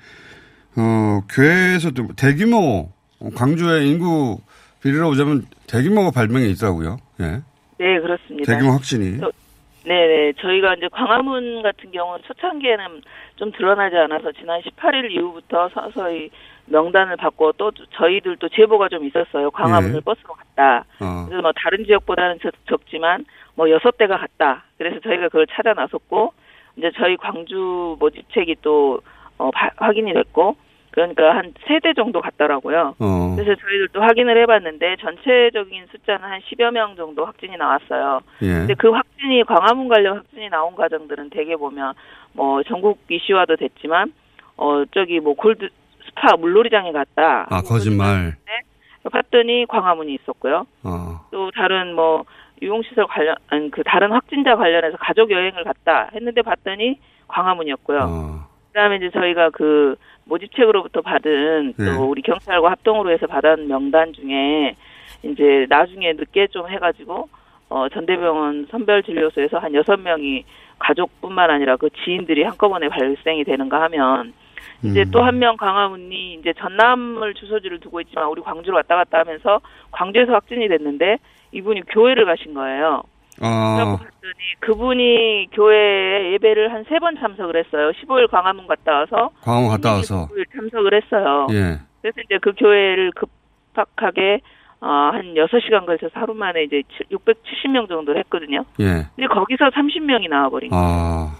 어 0.77 1.21
교회에서도 1.33 2.09
대규모 2.15 2.89
광주의 3.35 3.89
인구 3.89 4.39
비례로 4.83 5.09
보자면 5.09 5.45
대규모 5.67 6.11
발병이 6.11 6.49
있더라고요. 6.51 6.97
예. 7.21 7.41
네, 7.79 7.99
그렇습니다. 7.99 8.53
대규모 8.53 8.73
확진이. 8.73 9.19
저- 9.19 9.31
네네. 9.83 10.33
저희가 10.39 10.75
이제 10.75 10.87
광화문 10.91 11.63
같은 11.63 11.91
경우는 11.91 12.21
초창기에는 12.27 13.01
좀 13.37 13.51
드러나지 13.51 13.95
않아서 13.97 14.31
지난 14.33 14.61
18일 14.61 15.09
이후부터 15.11 15.69
서서히 15.73 16.29
명단을 16.67 17.17
받고 17.17 17.53
또 17.53 17.71
저희들도 17.97 18.47
제보가 18.49 18.89
좀 18.89 19.05
있었어요. 19.07 19.49
광화문을 19.49 19.95
예. 19.95 19.99
버스로 20.01 20.33
갔다. 20.35 20.85
어. 20.99 21.25
그래서 21.25 21.41
뭐 21.41 21.51
다른 21.55 21.83
지역보다는 21.83 22.37
적- 22.43 22.53
적지만 22.69 23.25
뭐 23.61 23.69
여섯 23.69 23.95
대가 23.95 24.17
갔다. 24.17 24.63
그래서 24.79 24.99
저희가 25.01 25.25
그걸 25.27 25.45
찾아 25.51 25.73
나섰고 25.75 26.33
이제 26.77 26.89
저희 26.97 27.15
광주 27.15 27.95
모집책이 27.99 28.55
또 28.63 29.01
어, 29.37 29.51
바- 29.51 29.69
확인이 29.77 30.11
됐고 30.13 30.55
그러니까 30.89 31.35
한 31.35 31.53
세 31.67 31.79
대 31.79 31.93
정도 31.93 32.21
갔더라고요. 32.21 32.95
어. 32.97 33.35
그래서 33.35 33.53
저희들도 33.61 34.01
확인을 34.01 34.35
해봤는데 34.41 34.95
전체적인 34.97 35.85
숫자는 35.91 36.23
한 36.27 36.39
10여 36.41 36.71
명 36.71 36.95
정도 36.95 37.23
확진이 37.23 37.55
나왔어요. 37.55 38.21
예. 38.41 38.47
근데 38.47 38.73
그 38.73 38.89
확진이 38.89 39.43
광화문 39.43 39.87
관련 39.87 40.17
확진이 40.17 40.49
나온 40.49 40.75
가정들은 40.75 41.29
대개 41.29 41.55
보면 41.55 41.93
뭐 42.33 42.63
전국 42.63 42.97
이슈화도 43.11 43.57
됐지만 43.57 44.11
어 44.57 44.83
저기 44.91 45.19
뭐 45.19 45.35
골드 45.35 45.69
스파 46.07 46.35
물놀이장에 46.35 46.91
갔다. 46.93 47.45
아 47.51 47.61
거짓말. 47.61 48.33
봤더니 49.11 49.65
광화문이 49.67 50.15
있었고요. 50.15 50.65
어. 50.83 51.19
또 51.31 51.49
다른 51.51 51.93
뭐 51.95 52.23
유흥시설 52.61 53.07
관련 53.07 53.35
아니 53.47 53.71
그 53.71 53.83
다른 53.83 54.11
확진자 54.11 54.55
관련해서 54.55 54.97
가족 54.97 55.31
여행을 55.31 55.63
갔다 55.63 56.09
했는데 56.13 56.41
봤더니 56.41 56.99
광화문이었고요. 57.27 57.99
어. 57.99 58.47
그다음에 58.67 58.97
이제 58.97 59.09
저희가 59.09 59.49
그 59.49 59.95
모집책으로부터 60.25 61.01
받은 61.01 61.73
또 61.77 61.83
네. 61.83 61.97
우리 61.97 62.21
경찰과 62.21 62.71
합동으로 62.71 63.11
해서 63.11 63.27
받은 63.27 63.67
명단 63.67 64.13
중에 64.13 64.75
이제 65.23 65.65
나중에 65.69 66.13
늦게 66.13 66.47
좀 66.47 66.69
해가지고 66.69 67.29
어 67.69 67.89
전대병원 67.89 68.67
선별진료소에서 68.69 69.57
한 69.57 69.73
여섯 69.73 69.97
명이 69.97 70.45
가족뿐만 70.79 71.49
아니라 71.49 71.77
그 71.77 71.89
지인들이 72.03 72.43
한꺼번에 72.43 72.89
발생이 72.89 73.43
되는가 73.43 73.81
하면 73.83 74.33
이제 74.83 75.03
음. 75.03 75.11
또한명 75.11 75.57
강화문이 75.57 76.35
이제 76.35 76.53
전남을 76.53 77.33
주소지를 77.35 77.79
두고 77.79 78.01
있지만 78.01 78.27
우리 78.27 78.41
광주로 78.41 78.77
왔다 78.77 78.95
갔다 78.95 79.19
하면서 79.19 79.61
광주에서 79.91 80.33
확진이 80.33 80.67
됐는데 80.67 81.17
이분이 81.51 81.81
교회를 81.91 82.25
가신 82.25 82.53
거예요. 82.53 83.03
아. 83.41 83.97
봤더니 83.97 84.33
그분이 84.59 85.47
교회에 85.53 86.33
예배를 86.33 86.71
한 86.73 86.83
세 86.89 86.99
번 86.99 87.15
참석을 87.19 87.55
했어요. 87.57 87.91
15일 88.01 88.29
광화문 88.29 88.67
갔다 88.67 88.91
와서 88.99 89.31
광화문 89.41 89.69
갔다 89.69 89.93
와서. 89.93 90.27
15일 90.31 90.45
참석을 90.55 90.93
했어요. 91.01 91.47
예. 91.51 91.79
그래서 92.01 92.21
이제 92.25 92.37
그 92.41 92.51
교회를 92.57 93.11
급박하게 93.15 94.41
어, 94.81 94.87
한 95.13 95.33
6시간 95.35 95.85
걸쳐서 95.85 96.11
하루 96.15 96.33
만에 96.33 96.63
이제 96.63 96.81
670명 97.11 97.87
정도를 97.87 98.19
했거든요. 98.21 98.65
예. 98.79 99.07
근데 99.15 99.27
거기서 99.31 99.65
30명이 99.69 100.27
나와버린 100.29 100.69
거예요. 100.71 100.83
아. 100.85 101.35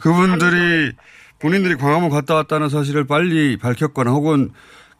그분들이 0.00 0.92
본인들이 1.40 1.74
광화문 1.76 2.10
갔다 2.10 2.34
왔다는 2.34 2.68
사실을 2.68 3.06
빨리 3.06 3.56
밝혔거나 3.56 4.10
혹은 4.10 4.50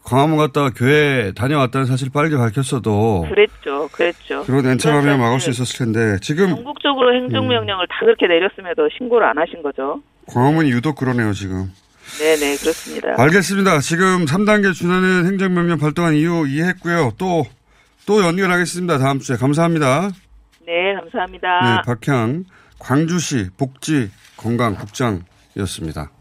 광화문 0.06 0.38
갔다가 0.38 0.70
교회 0.70 1.32
다녀왔다는 1.32 1.86
사실을 1.86 2.12
빨리 2.14 2.34
밝혔어도 2.36 3.26
그랬죠, 3.28 3.88
그랬죠. 3.90 4.44
그런 4.44 4.64
엔차 4.66 4.90
감염을 4.90 5.16
그래서 5.16 5.22
막을 5.22 5.40
수 5.40 5.50
있었을 5.50 5.78
텐데 5.84 6.18
지금 6.20 6.48
전국적으로 6.48 7.12
행정명령을 7.12 7.86
다 7.88 7.96
그렇게 8.00 8.28
내렸음에도 8.28 8.88
신고를 8.96 9.26
안 9.26 9.36
하신 9.36 9.62
거죠. 9.64 10.00
광화문이 10.28 10.70
유독 10.70 10.94
그러네요 10.94 11.32
지금. 11.32 11.72
네네, 12.20 12.56
그렇습니다. 12.58 13.14
알겠습니다. 13.20 13.80
지금 13.80 14.26
3단계 14.26 14.72
준하는 14.74 15.26
행정명령 15.26 15.78
발동한 15.78 16.14
이유 16.14 16.46
이해했고요. 16.46 17.14
또, 17.18 17.44
또 18.06 18.22
연결하겠습니다. 18.22 18.98
다음 18.98 19.18
주에. 19.18 19.34
감사합니다. 19.34 20.10
네, 20.64 20.94
감사합니다. 21.00 21.48
네, 21.64 21.82
박향, 21.84 22.44
광주시 22.78 23.48
복지 23.58 24.08
건강국장이었습니다. 24.36 26.12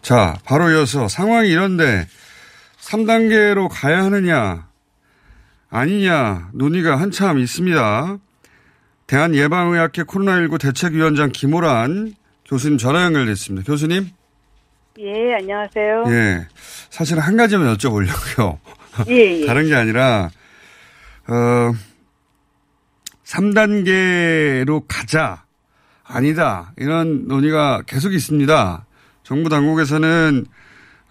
자, 0.00 0.36
바로 0.44 0.70
이어서 0.70 1.08
상황이 1.08 1.48
이런데 1.48 2.06
3단계로 2.84 3.68
가야 3.70 4.04
하느냐, 4.04 4.68
아니냐, 5.70 6.50
논의가 6.52 6.96
한참 7.00 7.38
있습니다. 7.38 8.18
대한예방의학회 9.06 10.02
코로나19 10.02 10.60
대책위원장 10.60 11.30
김호란 11.32 12.14
교수님 12.46 12.78
전화 12.78 13.04
연결됐습니다. 13.04 13.66
교수님? 13.66 14.10
예, 14.98 15.34
안녕하세요. 15.34 16.04
예. 16.08 16.46
사실 16.90 17.18
한 17.18 17.36
가지만 17.36 17.74
여쭤보려고요. 17.74 18.58
예, 19.08 19.40
예. 19.40 19.46
다른 19.46 19.66
게 19.66 19.74
아니라, 19.74 20.30
어, 21.26 21.72
3단계로 23.24 24.84
가자. 24.86 25.42
아니다. 26.06 26.74
이런 26.76 27.26
논의가 27.26 27.82
계속 27.86 28.12
있습니다. 28.12 28.86
정부 29.22 29.48
당국에서는, 29.48 30.46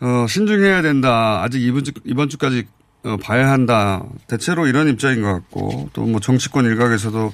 어, 0.03 0.27
신중해야 0.27 0.81
된다. 0.81 1.41
아직 1.43 1.61
이번 1.61 1.83
주, 1.85 1.93
이번 2.03 2.27
주까지 2.27 2.67
어, 3.03 3.15
봐야 3.17 3.49
한다. 3.51 4.03
대체로 4.27 4.67
이런 4.67 4.89
입장인 4.89 5.21
것 5.21 5.31
같고, 5.33 5.89
또 5.93 6.05
뭐 6.05 6.19
정치권 6.19 6.65
일각에서도 6.65 7.33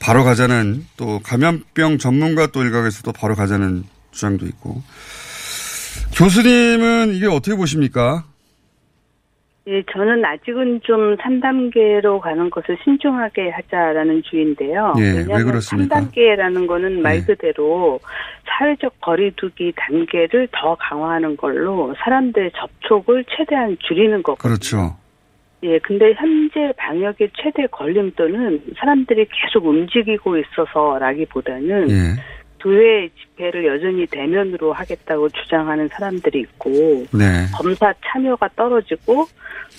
바로 0.00 0.24
가자는, 0.24 0.84
또 0.96 1.20
감염병 1.22 1.98
전문가 1.98 2.48
또 2.48 2.62
일각에서도 2.64 3.10
바로 3.12 3.34
가자는 3.36 3.84
주장도 4.10 4.46
있고. 4.46 4.82
교수님은 6.14 7.14
이게 7.14 7.26
어떻게 7.26 7.56
보십니까? 7.56 8.24
예, 9.68 9.82
저는 9.92 10.24
아직은 10.24 10.80
좀 10.84 11.16
3단계로 11.16 12.20
가는 12.20 12.48
것을 12.50 12.78
신중하게 12.84 13.50
하자라는 13.50 14.22
주의인데요. 14.22 14.94
예, 14.98 15.24
왜 15.28 15.42
그렇습니까? 15.42 16.02
3단계라는 16.02 16.68
거는 16.68 17.02
말 17.02 17.16
예. 17.16 17.20
그대로 17.22 17.98
사회적 18.46 19.00
거리두기 19.00 19.72
단계를 19.76 20.48
더 20.52 20.76
강화하는 20.76 21.36
걸로 21.36 21.92
사람들의 21.98 22.52
접촉을 22.54 23.24
최대한 23.36 23.76
줄이는 23.80 24.22
거거든요. 24.22 24.54
그렇죠. 24.54 24.96
예, 25.64 25.80
근데 25.80 26.12
현재 26.12 26.72
방역의 26.76 27.30
최대 27.42 27.66
걸림돌은 27.66 28.74
사람들이 28.76 29.26
계속 29.32 29.66
움직이고 29.66 30.36
있어서라기보다는 30.36 31.90
예. 31.90 31.94
교회 32.60 33.08
집회를 33.08 33.66
여전히 33.66 34.06
대면으로 34.06 34.72
하겠다고 34.72 35.28
주장하는 35.30 35.88
사람들이 35.88 36.40
있고 36.40 37.06
네. 37.12 37.46
검사 37.54 37.92
참여가 38.04 38.48
떨어지고 38.56 39.26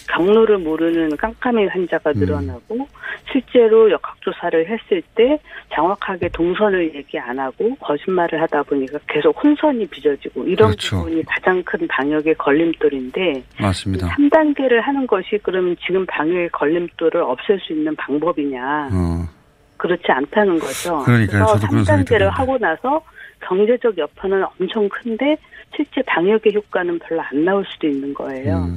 경로를 0.09 0.57
모르는 0.59 1.15
깜깜이 1.17 1.65
환자가 1.67 2.13
늘어나고 2.13 2.87
실제로 3.31 3.91
역학조사를 3.91 4.67
했을 4.69 5.01
때 5.15 5.39
정확하게 5.73 6.29
동선을 6.29 6.95
얘기 6.95 7.19
안 7.19 7.39
하고 7.39 7.75
거짓말을 7.75 8.41
하다 8.41 8.63
보니까 8.63 8.99
계속 9.07 9.43
혼선이 9.43 9.85
빚어지고 9.87 10.43
이런 10.43 10.69
그렇죠. 10.69 10.97
부분이 10.97 11.23
가장 11.23 11.61
큰 11.63 11.87
방역의 11.87 12.35
걸림돌인데 12.35 13.43
맞습니다. 13.59 14.07
3단계를 14.07 14.81
하는 14.81 15.07
것이 15.07 15.39
그러면 15.43 15.75
지금 15.85 16.05
방역의 16.05 16.49
걸림돌을 16.49 17.21
없앨 17.21 17.59
수 17.59 17.73
있는 17.73 17.95
방법이냐 17.95 18.89
어. 18.91 19.36
그렇지 19.77 20.03
않다는 20.07 20.59
거죠. 20.59 21.03
그러니까요. 21.03 21.45
그래서 21.45 21.53
저도 21.59 21.67
그런 21.67 21.85
생각이 21.85 22.05
3단계를 22.05 22.17
드는데. 22.19 22.35
하고 22.35 22.57
나서 22.57 23.01
경제적 23.47 23.97
여파는 23.97 24.43
엄청 24.43 24.89
큰데 24.89 25.37
실제 25.75 26.01
방역의 26.07 26.53
효과는 26.55 26.99
별로 26.99 27.21
안 27.21 27.45
나올 27.45 27.65
수도 27.71 27.87
있는 27.87 28.13
거예요. 28.13 28.69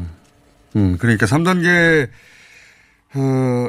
음, 0.77 0.97
그러니까 0.99 1.27
3단계, 1.27 2.09
어, 3.15 3.69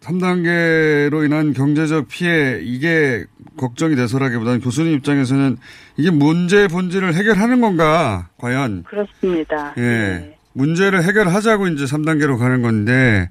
3단계로 0.00 1.24
인한 1.24 1.52
경제적 1.52 2.08
피해, 2.08 2.58
이게 2.62 3.24
걱정이 3.58 3.96
돼서라기보다는 3.96 4.60
교수님 4.60 4.94
입장에서는 4.94 5.58
이게 5.98 6.10
문제의 6.10 6.68
본질을 6.68 7.14
해결하는 7.14 7.60
건가, 7.60 8.28
과연. 8.38 8.84
그렇습니다. 8.84 9.74
예. 9.78 10.36
문제를 10.54 11.04
해결하자고 11.04 11.68
이제 11.68 11.84
3단계로 11.84 12.38
가는 12.38 12.62
건데, 12.62 13.28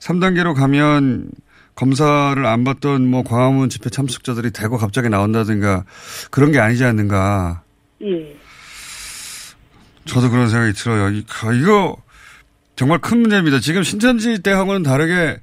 3단계로 0.00 0.54
가면 0.54 1.30
검사를 1.74 2.46
안 2.46 2.64
받던 2.64 3.06
뭐 3.08 3.22
광화문 3.22 3.68
집회 3.68 3.90
참석자들이 3.90 4.50
대거 4.52 4.76
갑자기 4.78 5.08
나온다든가 5.08 5.84
그런 6.30 6.52
게 6.52 6.58
아니지 6.60 6.84
않는가. 6.84 7.62
예. 8.02 8.36
저도 10.04 10.30
그런 10.30 10.48
생각이 10.48 10.72
들어요. 10.74 11.10
이- 11.10 11.24
아, 11.42 11.52
이거 11.52 11.96
정말 12.76 12.98
큰 12.98 13.20
문제입니다. 13.20 13.60
지금 13.60 13.82
신천지 13.82 14.42
때하고는 14.42 14.82
다르게, 14.82 15.40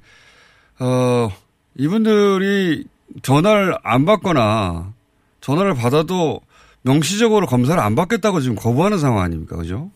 어, 0.78 1.30
이분들이 1.76 2.84
전화를 3.22 3.76
안 3.82 4.04
받거나 4.04 4.92
전화를 5.40 5.74
받아도 5.74 6.40
명시적으로 6.82 7.46
검사를 7.46 7.80
안 7.82 7.94
받겠다고 7.94 8.40
지금 8.40 8.56
거부하는 8.56 8.98
상황 8.98 9.22
아닙니까? 9.24 9.56
그죠? 9.56 9.90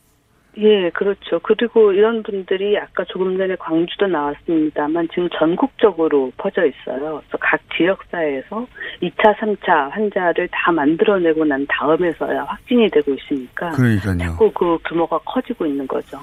예, 0.59 0.89
그렇죠. 0.91 1.39
그리고 1.43 1.93
이런 1.93 2.23
분들이 2.23 2.79
아까 2.79 3.05
조금 3.05 3.37
전에 3.37 3.55
광주도 3.57 4.07
나왔습니다만 4.07 5.09
지금 5.11 5.29
전국적으로 5.39 6.33
퍼져 6.39 6.63
있어요. 6.65 7.21
그래서 7.21 7.39
각 7.39 7.61
지역사회에서 7.77 8.67
2차, 9.03 9.37
3차 9.39 9.91
환자를 9.91 10.49
다 10.51 10.73
만들어내고 10.73 11.45
난 11.45 11.67
다음에서야 11.69 12.45
확진이 12.45 12.89
되고 12.91 13.13
있으니까 13.15 13.71
그러니까요. 13.73 14.19
자꾸 14.19 14.51
그 14.53 14.79
규모가 14.89 15.19
커지고 15.27 15.67
있는 15.67 15.87
거죠. 15.87 16.19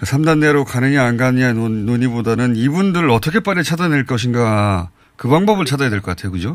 3단계로 0.00 0.64
가느냐 0.66 1.04
안 1.04 1.16
가느냐 1.16 1.52
논, 1.52 1.86
논의보다는 1.86 2.56
이분들을 2.56 3.08
어떻게 3.10 3.40
빨리 3.40 3.62
찾아낼 3.62 4.04
것인가 4.06 4.90
그 5.16 5.28
방법을 5.28 5.64
찾아야 5.64 5.90
될 5.90 6.00
것 6.00 6.16
같아요. 6.16 6.32
그죠? 6.32 6.54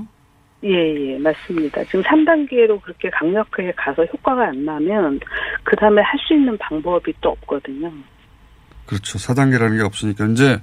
예, 0.64 1.14
예, 1.14 1.18
맞습니다. 1.18 1.84
지금 1.86 2.02
3단계로 2.04 2.82
그렇게 2.82 3.10
강력하게 3.10 3.74
가서 3.76 4.06
효과가 4.06 4.48
안 4.48 4.64
나면 4.66 5.20
그 5.64 5.76
다음에 5.76 6.02
할 6.02 6.18
수 6.26 6.34
있는 6.34 6.58
방법이 6.58 7.14
또 7.22 7.30
없거든요. 7.32 7.92
그렇죠. 8.86 9.18
4단계라는 9.18 9.78
게 9.78 9.84
없으니까. 9.84 10.26
이제 10.28 10.62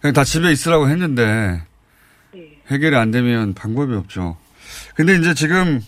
그냥 0.00 0.14
다 0.14 0.22
집에 0.24 0.52
있으라고 0.52 0.88
했는데 0.88 1.60
해결이 2.70 2.94
안 2.96 3.10
되면 3.10 3.54
방법이 3.54 3.92
없죠. 3.94 4.36
근데 4.94 5.16
이제 5.16 5.34
지금 5.34 5.80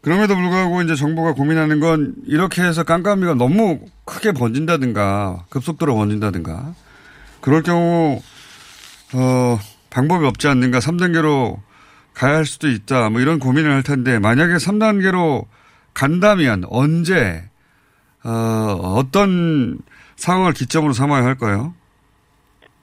그럼에도 0.00 0.34
불구하고 0.34 0.82
이제 0.82 0.96
정부가 0.96 1.34
고민하는 1.34 1.78
건 1.78 2.14
이렇게 2.26 2.62
해서 2.62 2.82
깜깜이가 2.82 3.34
너무 3.34 3.84
크게 4.04 4.32
번진다든가 4.32 5.44
급속도로 5.50 5.94
번진다든가 5.94 6.74
그럴 7.40 7.62
경우 7.62 8.20
어 9.14 9.58
방법이 9.90 10.26
없지 10.26 10.48
않는가 10.48 10.80
3단계로 10.80 11.58
가야 12.14 12.36
할 12.36 12.44
수도 12.44 12.68
있다 12.68 13.10
뭐 13.10 13.20
이런 13.20 13.38
고민을 13.38 13.70
할 13.72 13.82
텐데 13.82 14.18
만약에 14.18 14.54
3단계로 14.54 15.46
간다면 15.94 16.64
언제 16.68 17.42
어 18.24 18.28
어떤 18.98 19.78
상황을 20.16 20.52
기점으로 20.52 20.92
삼아야 20.92 21.24
할까요? 21.24 21.74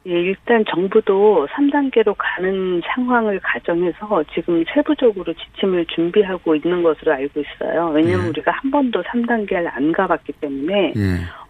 예, 0.08 0.12
일단 0.12 0.64
정부도 0.70 1.48
3단계로 1.52 2.16
가는 2.18 2.82
상황을 2.86 3.40
가정해서 3.42 4.24
지금 4.34 4.64
세부적으로 4.74 5.34
지침을 5.34 5.86
준비하고 5.88 6.56
있는 6.56 6.82
것으로 6.82 7.14
알고 7.14 7.42
있어요. 7.42 7.90
왜냐하면 7.90 8.26
예. 8.26 8.30
우리가 8.30 8.52
한 8.52 8.72
번도 8.72 9.04
3단계를 9.04 9.70
안 9.72 9.92
가봤기 9.92 10.34
때문에 10.34 10.94
예. 10.96 11.02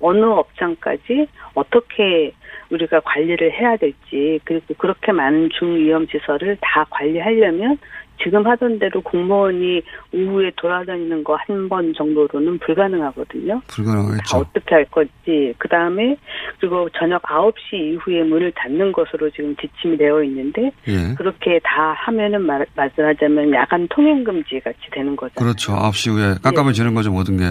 어느 0.02 0.26
업장까지 0.26 1.28
어떻게 1.54 2.34
우리가 2.72 3.00
관리를 3.02 3.52
해야 3.52 3.76
될지 3.78 4.40
그리고 4.44 4.74
그렇게 4.78 5.12
많은 5.12 5.50
중위험 5.58 6.06
시설을 6.08 6.58
다 6.62 6.86
관리하려면 6.90 7.78
지금 8.22 8.46
하던 8.46 8.80
대로 8.80 9.00
공무원이 9.02 9.82
오후에 10.14 10.52
돌아다니는 10.58 11.24
거 11.24 11.38
한 11.48 11.70
번 11.70 11.94
정도로는 11.94 12.60
불가능하거든요. 12.60 13.62
다 13.62 13.64
불가능하겠죠. 13.68 14.38
어떻게 14.38 14.76
할 14.76 14.86
건지 14.92 15.54
그 15.58 15.68
다음에 15.70 16.18
그리고 16.60 16.90
저녁 17.00 17.22
9시 17.24 17.74
이후에 17.74 18.24
문을 18.24 18.52
닫는 18.56 18.92
것으로 18.92 19.30
지금 19.30 19.56
지침이 19.56 19.98
되어 19.98 20.22
있는데 20.24 20.70
예. 20.90 21.14
그렇게 21.18 21.60
다 21.64 21.94
하면은 21.98 22.42
말, 22.42 22.66
말씀하자면 22.76 23.54
야간 23.54 23.88
통행 23.90 24.24
금지 24.26 24.60
같이 24.60 24.78
되는 24.92 25.16
거죠. 25.16 25.36
그렇죠. 25.36 25.74
9시 25.74 26.12
후에 26.12 26.36
깜깜해지는 26.44 26.94
거죠, 26.94 27.12
모든 27.12 27.38
게. 27.38 27.44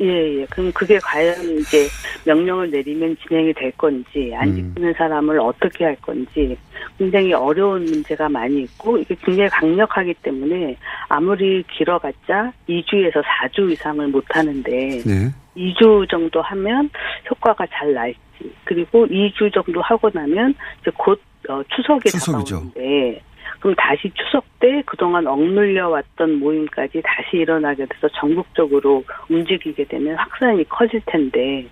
예, 0.00 0.40
예. 0.40 0.46
그럼 0.46 0.72
그게 0.72 0.98
과연 0.98 1.58
이제 1.58 1.86
명령을 2.24 2.70
내리면 2.70 3.16
진행이 3.18 3.52
될 3.52 3.70
건지, 3.72 4.32
안 4.34 4.54
지키는 4.54 4.94
사람을 4.94 5.38
어떻게 5.38 5.84
할 5.84 5.96
건지, 5.96 6.56
굉장히 6.98 7.32
어려운 7.34 7.84
문제가 7.84 8.28
많이 8.28 8.62
있고, 8.62 8.96
이게 8.98 9.14
굉장히 9.22 9.50
강력하기 9.50 10.14
때문에 10.22 10.76
아무리 11.08 11.62
길어봤자 11.64 12.52
2주에서 12.68 13.22
4주 13.22 13.70
이상을 13.72 14.08
못 14.08 14.24
하는데, 14.30 14.70
네. 14.70 15.30
2주 15.56 16.08
정도 16.08 16.40
하면 16.40 16.88
효과가 17.30 17.66
잘 17.70 17.92
날지, 17.92 18.18
그리고 18.64 19.06
2주 19.06 19.52
정도 19.52 19.82
하고 19.82 20.10
나면 20.12 20.54
이제 20.80 20.90
곧 20.96 21.20
어, 21.48 21.62
추석이 21.74 22.10
추석이죠. 22.10 22.56
다가오는데, 22.56 23.22
그럼 23.60 23.74
다시 23.76 24.10
추석 24.14 24.44
때 24.58 24.82
그동안 24.86 25.26
억눌려 25.26 25.88
왔던 25.90 26.38
모임까지 26.38 27.02
다시 27.04 27.36
일어나게 27.36 27.84
돼서 27.86 28.08
전국적으로 28.18 29.04
움직이게 29.28 29.84
되면 29.84 30.16
확산이 30.16 30.64
커질 30.68 31.00
텐데. 31.06 31.66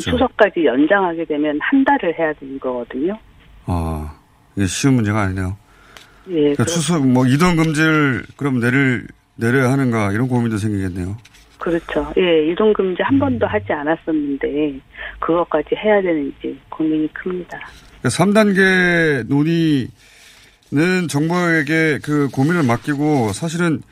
추석까지 0.00 0.64
연장하게 0.64 1.24
되면 1.24 1.58
한 1.60 1.84
달을 1.84 2.16
해야 2.18 2.32
되는 2.34 2.58
거거든요. 2.60 3.18
아, 3.66 4.14
이게 4.56 4.66
쉬운 4.66 4.94
문제가 4.94 5.22
아니네요. 5.22 5.56
예, 6.28 6.34
그러니까 6.34 6.64
추석, 6.64 7.06
뭐, 7.06 7.26
이동 7.26 7.56
금지를 7.56 8.22
그럼 8.36 8.60
내릴, 8.60 9.06
내려야 9.34 9.72
하는가, 9.72 10.12
이런 10.12 10.28
고민도 10.28 10.56
생기겠네요. 10.56 11.16
그렇죠. 11.58 12.12
예, 12.18 12.50
이동 12.50 12.72
금지 12.72 13.02
음. 13.02 13.04
한 13.04 13.18
번도 13.18 13.46
하지 13.46 13.72
않았었는데 13.72 14.80
그것까지 15.20 15.76
해야 15.76 16.02
되는지 16.02 16.58
고민이 16.68 17.08
큽니다. 17.12 17.58
그러니까 18.00 18.08
3단계 18.08 19.28
논의 19.28 19.88
는 20.72 21.06
정부에게 21.06 21.98
그 22.02 22.30
고민을 22.32 22.62
맡기고 22.62 23.34
사실은 23.34 23.82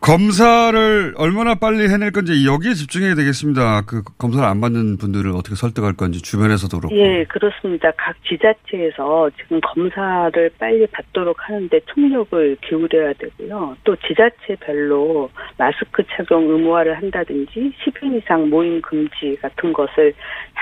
검사를 0.00 1.14
얼마나 1.16 1.54
빨리 1.54 1.88
해낼 1.88 2.12
건지 2.12 2.46
여기에 2.46 2.74
집중해야 2.74 3.14
되겠습니다. 3.14 3.82
그 3.86 4.02
검사를 4.16 4.46
안 4.46 4.60
받는 4.60 4.96
분들을 4.96 5.30
어떻게 5.32 5.54
설득할 5.54 5.94
건지 5.94 6.22
주변에서도 6.22 6.78
그렇고. 6.78 6.96
예, 6.96 7.24
그렇습니다. 7.24 7.90
각 7.96 8.14
지자체에서 8.24 9.30
지금 9.36 9.60
검사를 9.60 10.50
빨리 10.58 10.86
받도록 10.86 11.36
하는데 11.40 11.80
총력을 11.86 12.56
기울여야 12.62 13.12
되고요. 13.14 13.76
또 13.84 13.96
지자체별로 13.96 15.30
마스크 15.56 16.02
착용 16.16 16.48
의무화를 16.48 16.96
한다든지 16.96 17.72
10인 17.84 18.18
이상 18.18 18.48
모임 18.48 18.80
금지 18.80 19.36
같은 19.42 19.72
것을 19.72 20.14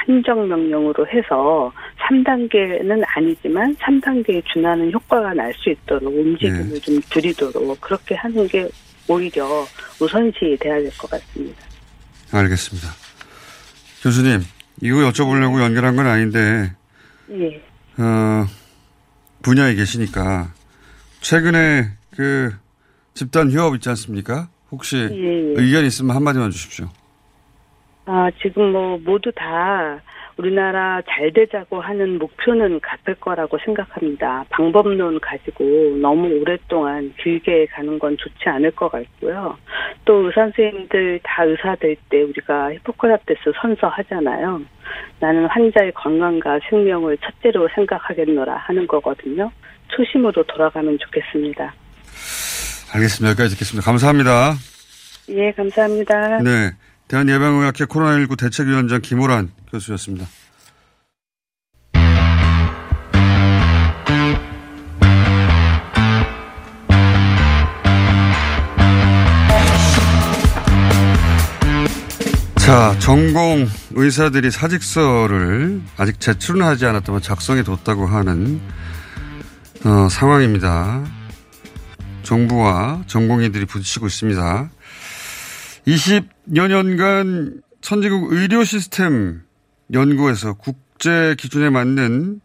행정명령으로 0.09 1.07
해서 1.09 1.73
3단계는 2.09 3.05
아니지만 3.07 3.75
3단계에 3.77 4.45
준하는 4.47 4.93
효과가 4.93 5.35
날 5.35 5.53
수 5.57 5.71
있도록 5.71 6.13
움직임을 6.15 6.79
좀 6.81 7.01
줄이도록 7.01 7.81
그렇게 7.81 8.15
하는 8.15 8.47
게 8.49 8.69
오히려 9.09 9.67
우선시 10.01 10.57
돼야 10.61 10.79
될 10.81 10.91
것 10.99 11.11
같습니다. 11.11 11.61
알겠습니다. 12.33 12.89
교수님, 14.03 14.41
이거 14.83 14.97
여쭤보려고 15.11 15.61
연결한 15.63 15.97
건 15.97 16.07
아닌데, 16.07 16.73
예. 17.31 17.63
어, 18.03 18.47
분야에 19.43 19.75
계시니까, 19.75 20.53
최근에 21.21 21.91
그 22.17 22.55
집단 23.15 23.51
휴업 23.51 23.75
있지 23.77 23.89
않습니까? 23.91 24.49
혹시 24.71 24.97
예, 24.97 25.55
예. 25.55 25.55
의견 25.57 25.85
있으면 25.87 26.15
한마디만 26.17 26.51
주십시오. 26.51 26.89
아, 28.07 28.29
지금 28.43 28.73
뭐 28.73 28.99
모두 28.99 29.31
다 29.35 30.01
우리나라 30.37 31.01
잘 31.09 31.33
되자고 31.33 31.81
하는 31.81 32.19
목표는 32.19 32.81
같을 32.81 33.15
거라고 33.15 33.59
생각합니다. 33.65 34.45
방법론 34.51 35.19
가지고 35.21 35.65
너무 36.01 36.29
오랫동안 36.41 37.13
길게 37.23 37.67
가는 37.67 37.99
건 37.99 38.17
좋지 38.19 38.49
않을 38.49 38.71
것 38.73 38.91
같고요. 38.91 39.57
또 40.05 40.27
의사 40.27 40.43
선생님들 40.43 41.21
다 41.23 41.45
의사 41.45 41.75
될 41.77 41.97
때 42.11 42.23
우리가 42.23 42.73
히포크라테스 42.75 43.53
선서하잖아요. 43.61 44.61
나는 45.21 45.47
환자의 45.47 45.93
건강과 45.93 46.61
생명을 46.69 47.17
첫째로 47.19 47.69
생각하겠노라 47.75 48.55
하는 48.57 48.87
거거든요. 48.87 49.51
초심으로 49.89 50.43
돌아가면 50.45 50.99
좋겠습니다. 50.99 51.75
알겠습니다. 52.95 53.31
여기까지 53.31 53.55
듣겠습니다. 53.55 53.85
감사합니다. 53.91 54.55
예, 55.31 55.51
감사합니다. 55.53 56.39
네. 56.39 56.71
대한예방의학회 57.09 57.85
코로나19 57.85 58.39
대책위원장 58.39 59.01
김호란 59.01 59.51
교수였습니다. 59.71 60.27
자, 72.57 72.99
전공 72.99 73.69
의사들이 73.93 74.51
사직서를 74.51 75.81
아직 75.97 76.21
제출은 76.21 76.63
하지 76.63 76.85
않았다면 76.87 77.23
작성해 77.23 77.63
뒀다고 77.63 78.09
하는 78.09 78.61
어, 79.85 80.09
상황입니다. 80.09 81.05
정부와 82.25 83.05
전공의들이 83.07 83.67
부딪히고 83.67 84.09
있습니다. 84.09 84.69
20 85.85 86.36
여 86.55 86.69
년간 86.69 87.61
선진국 87.83 88.33
의료 88.33 88.63
시스템 88.63 89.43
연구에서 89.93 90.55
국제 90.55 91.35
기준에 91.37 91.71
맞는 91.71 92.41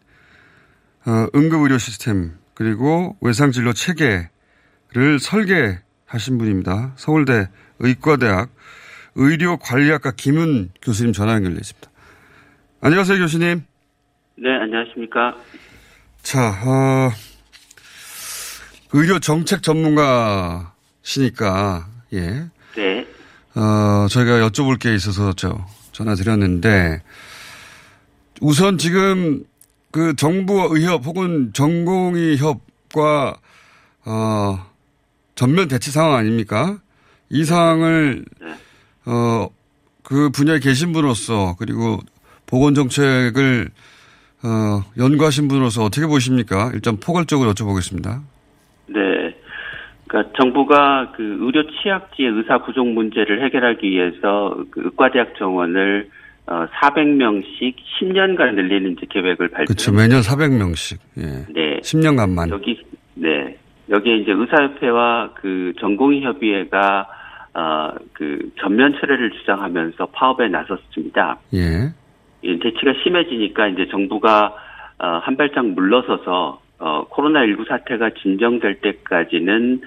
어, 1.06 1.26
응급 1.34 1.60
의료 1.62 1.78
시스템 1.78 2.32
그리고 2.54 3.16
외상 3.20 3.52
진료 3.52 3.72
체계를 3.72 5.20
설계하신 5.20 6.38
분입니다. 6.38 6.94
서울대 6.96 7.48
의과대학 7.78 8.50
의료관리학과 9.14 10.12
김은 10.16 10.70
교수님 10.80 11.12
전화 11.12 11.34
연결돼 11.34 11.58
있습니다. 11.60 11.90
안녕하세요, 12.80 13.18
교수님. 13.18 13.62
네, 14.36 14.50
안녕하십니까. 14.50 15.36
자, 16.22 16.48
어, 16.48 17.12
의료 18.92 19.20
정책 19.20 19.62
전문가시니까, 19.62 20.72
예. 22.14 22.48
네. 22.74 23.06
어, 23.54 24.06
저희가 24.08 24.48
여쭤볼 24.48 24.78
게 24.78 24.94
있어서 24.94 25.32
저 25.34 25.66
전화 25.92 26.14
드렸는데, 26.14 27.02
우선 28.40 28.78
지금 28.78 29.44
그 29.90 30.16
정부와 30.16 30.68
의협 30.70 31.04
혹은 31.04 31.52
전공의 31.52 32.38
협과, 32.38 33.36
어, 34.04 34.66
전면 35.34 35.68
대치 35.68 35.90
상황 35.90 36.16
아닙니까? 36.16 36.78
이 37.28 37.44
상황을, 37.44 38.24
어, 39.04 39.48
그 40.02 40.30
분야에 40.30 40.58
계신 40.58 40.92
분으로서 40.92 41.56
그리고 41.58 42.00
보건 42.46 42.74
정책을 42.74 43.70
어, 44.42 44.84
연구하신 44.98 45.48
분으로서 45.48 45.84
어떻게 45.84 46.06
보십니까? 46.06 46.70
일단 46.74 46.98
포괄적으로 46.98 47.54
여쭤보겠습니다. 47.54 48.22
네. 50.12 50.18
그러니까 50.18 50.32
정부가 50.36 51.12
그 51.16 51.38
의료 51.40 51.64
취약지의 51.70 52.30
의사 52.30 52.58
부족 52.58 52.86
문제를 52.86 53.42
해결하기 53.44 53.88
위해서 53.88 54.56
그 54.70 54.82
의과대학 54.84 55.34
정원을 55.38 56.08
어 56.46 56.66
400명씩 56.66 57.74
10년간 58.00 58.54
늘리는 58.54 58.96
계획을 59.08 59.48
발표. 59.48 59.64
그렇죠. 59.66 59.92
매년 59.92 60.20
400명씩. 60.20 60.98
예. 61.18 61.46
네. 61.52 61.80
10년간만. 61.80 62.50
여기 62.50 62.80
네. 63.14 63.56
여기에 63.88 64.16
이제 64.18 64.32
의사협회와 64.32 65.30
그 65.34 65.72
전공의협의회가 65.80 67.06
어그 67.54 68.50
전면 68.60 68.94
철회를 68.98 69.30
주장하면서 69.30 70.06
파업에 70.06 70.48
나섰습니다. 70.48 71.38
예. 71.54 71.92
이 72.42 72.58
대치가 72.58 72.92
심해지니까 73.02 73.68
이제 73.68 73.86
정부가 73.90 74.56
어, 74.98 75.06
한 75.22 75.36
발짝 75.36 75.66
물러서서 75.66 76.61
어, 76.82 77.06
코로나19 77.10 77.68
사태가 77.68 78.10
진정될 78.20 78.80
때까지는 78.80 79.80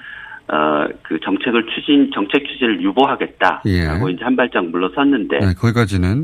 어, 0.47 0.87
그 1.03 1.19
정책을 1.19 1.65
추진 1.75 2.09
정책 2.13 2.47
추진을 2.47 2.81
유보하겠다라고 2.81 3.63
예. 3.67 4.13
이제 4.13 4.23
한 4.23 4.35
발짝 4.37 4.65
물러섰는데 4.65 5.39
네, 5.39 5.53
거기까지는 5.59 6.23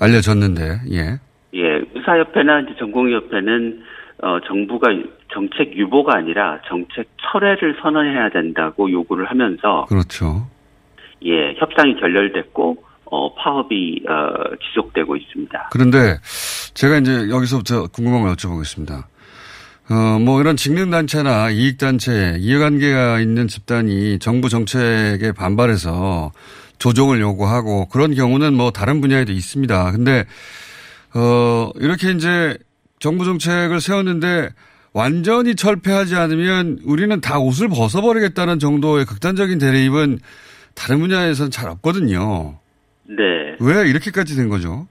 알려졌는데, 0.00 0.62
예. 0.92 1.18
예 1.54 1.82
의사협회나 1.94 2.60
이제 2.60 2.74
전공의협회는 2.78 3.82
어, 4.22 4.38
정부가 4.46 4.88
정책 5.34 5.76
유보가 5.76 6.16
아니라 6.16 6.60
정책 6.66 7.08
철회를 7.20 7.76
선언해야 7.82 8.30
된다고 8.30 8.90
요구를 8.90 9.26
하면서 9.26 9.84
그렇죠. 9.86 10.46
예 11.24 11.52
협상이 11.58 11.96
결렬됐고 11.96 12.84
어, 13.06 13.34
파업이 13.34 14.02
어, 14.08 14.56
지속되고 14.68 15.16
있습니다. 15.16 15.68
그런데 15.72 16.16
제가 16.72 16.98
이제 16.98 17.28
여기서부터 17.28 17.88
궁금한 17.88 18.22
걸 18.22 18.32
여쭤보겠습니다. 18.32 19.15
어, 19.88 20.18
뭐 20.18 20.40
이런 20.40 20.56
직능단체나 20.56 21.50
이익단체, 21.50 22.38
이해관계가 22.40 23.20
있는 23.20 23.46
집단이 23.46 24.18
정부 24.18 24.48
정책에 24.48 25.32
반발해서 25.32 26.32
조정을 26.78 27.20
요구하고 27.20 27.88
그런 27.88 28.14
경우는 28.14 28.54
뭐 28.54 28.72
다른 28.72 29.00
분야에도 29.00 29.32
있습니다. 29.32 29.92
근데, 29.92 30.24
어, 31.14 31.70
이렇게 31.76 32.10
이제 32.10 32.58
정부 32.98 33.24
정책을 33.24 33.80
세웠는데 33.80 34.48
완전히 34.92 35.54
철폐하지 35.54 36.16
않으면 36.16 36.78
우리는 36.84 37.20
다 37.20 37.38
옷을 37.38 37.68
벗어버리겠다는 37.68 38.58
정도의 38.58 39.04
극단적인 39.04 39.58
대립은 39.58 40.18
다른 40.74 41.00
분야에서는 41.00 41.50
잘 41.50 41.68
없거든요. 41.70 42.58
네. 43.04 43.56
왜 43.60 43.88
이렇게까지 43.88 44.34
된 44.36 44.48
거죠? 44.48 44.86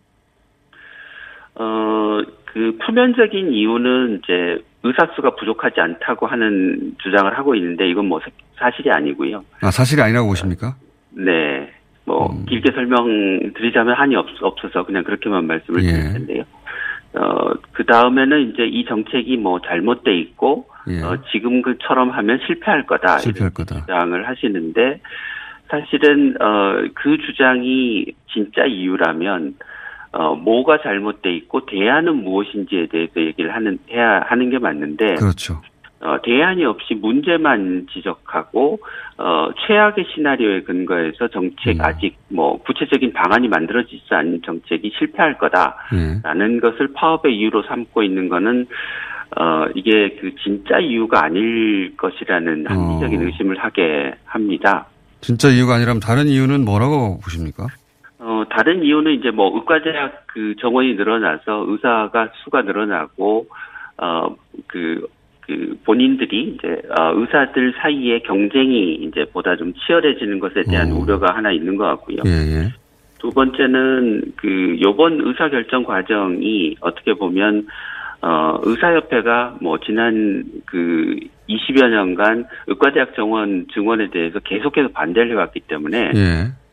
어, 1.55 2.21
그 2.45 2.77
표면적인 2.85 3.51
이유는 3.51 4.21
이제 4.23 4.63
의사 4.86 5.07
수가 5.15 5.31
부족하지 5.36 5.81
않다고 5.81 6.27
하는 6.27 6.95
주장을 7.01 7.36
하고 7.36 7.55
있는데 7.55 7.89
이건 7.89 8.05
뭐 8.05 8.19
사실이 8.55 8.91
아니고요. 8.91 9.43
아, 9.61 9.71
사실이 9.71 9.99
아니라고 9.99 10.27
보십니까? 10.27 10.75
네. 11.09 11.71
뭐 12.05 12.31
음. 12.31 12.45
길게 12.45 12.71
설명드리자면 12.71 13.95
한이 13.95 14.15
없, 14.15 14.27
없어서 14.39 14.86
그냥 14.86 15.03
그렇게만 15.03 15.47
말씀을 15.47 15.83
예. 15.83 15.88
드릴 15.91 16.13
텐데요. 16.13 16.43
어, 17.15 17.53
그 17.71 17.83
다음에는 17.86 18.51
이제 18.51 18.65
이 18.67 18.86
정책이 18.86 19.38
뭐 19.38 19.59
잘못돼 19.61 20.15
있고 20.19 20.67
예. 20.88 21.01
어, 21.01 21.17
지금처럼 21.31 22.11
하면 22.11 22.39
실패할 22.45 22.86
거다. 22.86 23.17
실패할 23.17 23.51
거다. 23.55 23.79
주장을 23.81 24.27
하시는데 24.27 25.01
사실은 25.67 26.36
어, 26.39 26.83
그 26.93 27.17
주장이 27.25 28.05
진짜 28.31 28.65
이유라면 28.65 29.55
어, 30.16 30.34
뭐가 30.34 30.82
잘못돼 30.82 31.36
있고 31.36 31.66
대안은 31.66 32.24
무엇인지에 32.24 32.88
대해서 32.88 33.20
얘기를 33.20 33.53
하는 33.53 33.78
해야 33.91 34.22
하는 34.26 34.49
게 34.49 34.57
맞는데 34.57 35.16
그렇죠. 35.16 35.61
어, 35.99 36.18
대안이 36.24 36.63
없이 36.63 36.93
문제만 36.93 37.88
지적하고 37.91 38.80
어, 39.18 39.49
최악의 39.68 40.05
시나리오에 40.13 40.61
근거해서 40.61 41.28
정책 41.28 41.76
음. 41.76 41.82
아직 41.82 42.16
뭐 42.30 42.57
구체적인 42.63 43.11
방안이 43.11 43.49
만들어지지 43.49 44.05
않은 44.09 44.41
정책이 44.45 44.93
실패할 44.97 45.38
거다라는 45.38 46.55
예. 46.55 46.59
것을 46.61 46.93
파업의 46.93 47.36
이유로 47.36 47.63
삼고 47.63 48.01
있는 48.03 48.30
거는 48.30 48.68
어, 49.38 49.66
이게 49.76 50.18
그 50.22 50.34
진짜 50.41 50.80
이유가 50.80 51.26
아닐 51.26 51.93
것이라는 51.97 52.68
합리적인 52.68 53.22
어. 53.22 53.26
의심을 53.26 53.57
하게 53.57 54.13
합니다. 54.24 54.88
진짜 55.20 55.49
이유가 55.49 55.76
아니라면 55.76 55.99
다른 55.99 56.28
이유는 56.28 56.63
뭐라고 56.63 57.20
보십니까? 57.20 57.68
어, 58.45 58.49
다른 58.49 58.83
이유는 58.83 59.13
이제 59.13 59.31
뭐 59.31 59.53
의과대학 59.55 60.27
그 60.27 60.55
정원이 60.59 60.95
늘어나서 60.95 61.65
의사가 61.67 62.29
수가 62.43 62.61
늘어나고, 62.61 63.47
어, 63.97 64.35
그, 64.67 65.07
그 65.41 65.77
본인들이 65.85 66.55
이제, 66.55 66.81
어, 66.97 67.13
의사들 67.15 67.73
사이에 67.79 68.19
경쟁이 68.19 68.95
이제 68.95 69.25
보다 69.31 69.55
좀 69.55 69.73
치열해지는 69.73 70.39
것에 70.39 70.63
대한 70.69 70.91
어. 70.91 70.95
우려가 70.95 71.35
하나 71.35 71.51
있는 71.51 71.75
것 71.75 71.85
같고요. 71.85 72.17
예, 72.25 72.29
예. 72.31 72.73
두 73.19 73.29
번째는 73.29 74.33
그 74.35 74.77
요번 74.81 75.19
의사 75.21 75.49
결정 75.49 75.83
과정이 75.83 76.75
어떻게 76.81 77.13
보면 77.13 77.65
어 78.21 78.59
의사협회가 78.61 79.57
뭐 79.61 79.79
지난 79.79 80.43
그 80.65 81.15
20여 81.49 81.89
년간 81.89 82.45
의과대학 82.67 83.15
정원 83.15 83.65
증원에 83.73 84.09
대해서 84.11 84.39
계속해서 84.39 84.89
반대를 84.89 85.31
해왔기 85.31 85.61
때문에 85.61 86.11
예. 86.13 86.64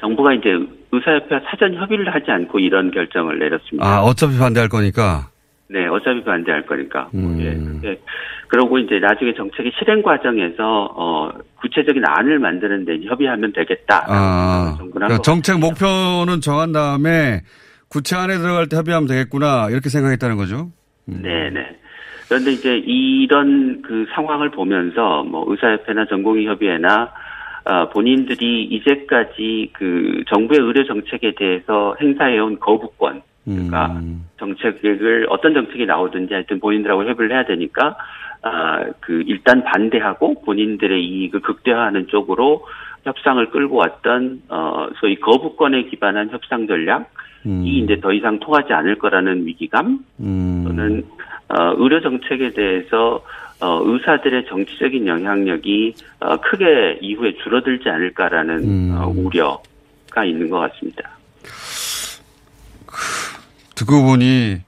정부가 0.00 0.34
이제 0.34 0.48
의사협회와 0.92 1.42
사전 1.50 1.74
협의를 1.74 2.12
하지 2.12 2.30
않고 2.30 2.58
이런 2.58 2.90
결정을 2.90 3.38
내렸습니다. 3.38 3.86
아, 3.86 4.00
어차피 4.00 4.38
반대할 4.38 4.68
거니까. 4.68 5.28
네, 5.68 5.86
어차피 5.86 6.24
반대할 6.24 6.66
거니까. 6.66 7.08
음. 7.14 7.38
예. 7.40 7.88
예. 7.90 8.00
그러고 8.48 8.78
이제 8.78 8.98
나중에 8.98 9.32
정책의 9.34 9.70
실행 9.78 10.02
과정에서 10.02 10.92
어 10.96 11.30
구체적인 11.60 12.02
안을 12.04 12.40
만드는데 12.40 12.96
이제 12.96 13.06
협의하면 13.06 13.52
되겠다. 13.52 14.04
아, 14.08 14.76
그러니까 14.92 15.18
것 15.18 15.22
정책 15.22 15.60
목표는 15.60 16.40
정한 16.40 16.72
다음에 16.72 17.42
구체 17.88 18.16
안에 18.16 18.38
들어갈 18.38 18.68
때 18.68 18.76
협의하면 18.76 19.06
되겠구나 19.06 19.68
이렇게 19.70 19.88
생각했다는 19.88 20.36
거죠. 20.36 20.70
네네. 21.04 21.76
그런데 22.28 22.52
이제 22.52 22.76
이런 22.78 23.82
그 23.82 24.06
상황을 24.14 24.50
보면서 24.50 25.22
뭐 25.24 25.44
의사협회나 25.48 26.06
전공의협의회나 26.06 27.02
어, 27.02 27.08
본인들이 27.92 28.64
이제까지 28.64 29.70
그 29.72 30.24
정부의 30.28 30.60
의료 30.60 30.84
정책에 30.84 31.34
대해서 31.34 31.94
행사해온 32.00 32.58
거부권, 32.60 33.22
그러니까 33.44 34.00
정책을 34.38 35.26
어떤 35.30 35.54
정책이 35.54 35.86
나오든지 35.86 36.32
하여튼 36.34 36.60
본인들하고 36.60 37.04
협의를 37.04 37.32
해야 37.32 37.44
되니까 37.44 37.96
아, 38.42 38.84
그 39.00 39.22
일단 39.26 39.62
반대하고 39.64 40.42
본인들의 40.42 41.04
이익을 41.04 41.40
극대화하는 41.40 42.06
쪽으로 42.08 42.64
협상을 43.04 43.44
끌고 43.50 43.76
왔던 43.76 44.42
어 44.48 44.88
소위 45.00 45.16
거부권에 45.16 45.84
기반한 45.84 46.30
협상 46.30 46.66
전략이 46.66 47.04
이제 47.64 47.98
더 48.00 48.12
이상 48.12 48.38
통하지 48.40 48.72
않을 48.72 48.96
거라는 48.96 49.46
위기감 49.46 49.98
또는 50.18 51.04
어, 51.48 51.74
의료 51.76 52.00
정책에 52.00 52.50
대해서 52.50 53.22
어, 53.60 53.80
의사들의 53.84 54.46
정치적인 54.48 55.06
영향력이 55.06 55.94
어, 56.20 56.40
크게 56.40 56.98
이후에 57.00 57.34
줄어들지 57.42 57.88
않을까라는 57.88 58.96
어, 58.96 59.08
우려가 59.08 60.24
있는 60.24 60.48
것 60.48 60.58
같습니다. 60.58 61.10
듣고 63.74 64.02
보니 64.02 64.58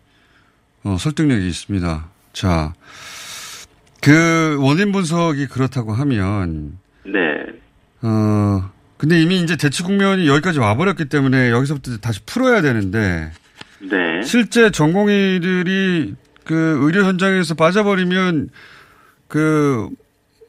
어, 0.85 0.97
설득력이 0.99 1.47
있습니다. 1.47 2.07
자, 2.33 2.73
그 4.03 4.59
원인 4.61 4.91
분석이 4.93 5.47
그렇다고 5.47 5.93
하면 5.93 6.79
네. 7.05 7.21
어 8.03 8.71
근데 8.97 9.21
이미 9.21 9.41
이제 9.41 9.57
대치 9.57 9.83
국면이 9.85 10.27
여기까지 10.27 10.59
와버렸기 10.59 11.05
때문에 11.05 11.51
여기서부터 11.51 11.99
다시 11.99 12.21
풀어야 12.27 12.63
되는데 12.63 13.31
네. 13.79 14.23
실제 14.23 14.71
전공의들이 14.71 16.15
그 16.45 16.79
의료 16.83 17.05
현장에서 17.05 17.55
빠져버리면 17.55 18.51
그 19.33 19.89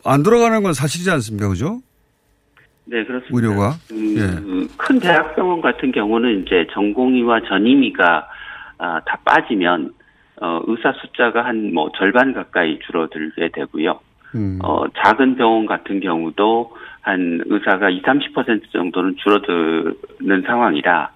안 0.05 0.21
돌아가는 0.23 0.61
건 0.61 0.73
사실이지 0.73 1.09
않습니까, 1.11 1.47
그죠? 1.49 1.79
네, 2.85 3.03
그렇습니다. 3.05 3.33
의료가 3.33 3.69
음, 3.91 4.15
예. 4.17 4.67
그큰 4.77 4.99
대학병원 4.99 5.61
같은 5.61 5.91
경우는 5.93 6.41
이제 6.41 6.67
전공의와 6.73 7.41
전임의가 7.47 8.27
아, 8.79 8.99
다 9.05 9.17
빠지면 9.23 9.93
어, 10.41 10.61
의사 10.67 10.91
숫자가 11.01 11.45
한 11.45 11.71
뭐 11.73 11.89
절반 11.97 12.33
가까이 12.33 12.77
줄어들게 12.85 13.49
되고요. 13.53 13.99
음. 14.35 14.59
어, 14.61 14.83
작은 14.97 15.35
병원 15.37 15.65
같은 15.65 16.01
경우도 16.01 16.75
한 17.01 17.39
의사가 17.45 17.89
20, 17.89 18.03
30% 18.03 18.71
정도는 18.73 19.15
줄어드는 19.23 20.41
상황이라 20.45 21.09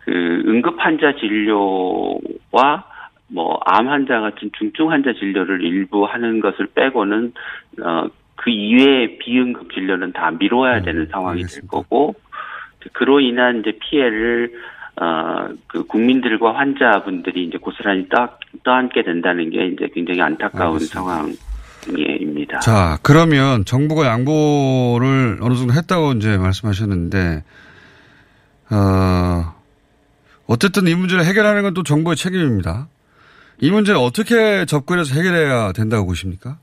그 0.00 0.42
응급 0.46 0.76
환자 0.78 1.12
진료와 1.18 2.84
뭐 3.32 3.58
암 3.66 3.88
환자 3.88 4.20
같은 4.20 4.50
중증 4.58 4.90
환자 4.90 5.12
진료를 5.12 5.62
일부 5.62 6.04
하는 6.04 6.40
것을 6.40 6.66
빼고는 6.74 7.32
어, 7.82 8.06
그 8.36 8.50
이외의 8.50 9.18
비응급 9.18 9.72
진료는 9.72 10.12
다 10.12 10.30
미뤄야 10.30 10.82
되는 10.82 11.06
상황이 11.10 11.42
될 11.44 11.66
거고 11.68 12.14
그로 12.92 13.20
인한 13.20 13.60
이제 13.60 13.78
피해를 13.80 14.52
어, 15.00 15.48
그 15.68 15.84
국민들과 15.84 16.54
환자분들이 16.54 17.44
이제 17.46 17.56
고스란히 17.58 18.08
떠, 18.08 18.28
떠안게 18.64 19.02
된다는 19.04 19.48
게 19.50 19.66
이제 19.68 19.88
굉장히 19.94 20.20
안타까운 20.20 20.78
상황 20.80 21.32
입니다. 21.88 22.58
자, 22.60 22.98
그러면 23.02 23.64
정부가 23.64 24.06
양보를 24.06 25.38
어느 25.40 25.54
정도 25.54 25.72
했다고 25.72 26.12
이제 26.12 26.36
말씀하셨는데, 26.36 27.42
어, 28.70 29.54
어쨌든 30.46 30.86
이 30.86 30.94
문제를 30.94 31.24
해결하는 31.24 31.62
건 31.62 31.74
또 31.74 31.82
정부의 31.82 32.16
책임입니다. 32.16 32.88
이 33.60 33.70
문제를 33.70 34.00
어떻게 34.00 34.64
접근해서 34.64 35.14
해결해야 35.14 35.72
된다고 35.72 36.06
보십니까? 36.06 36.56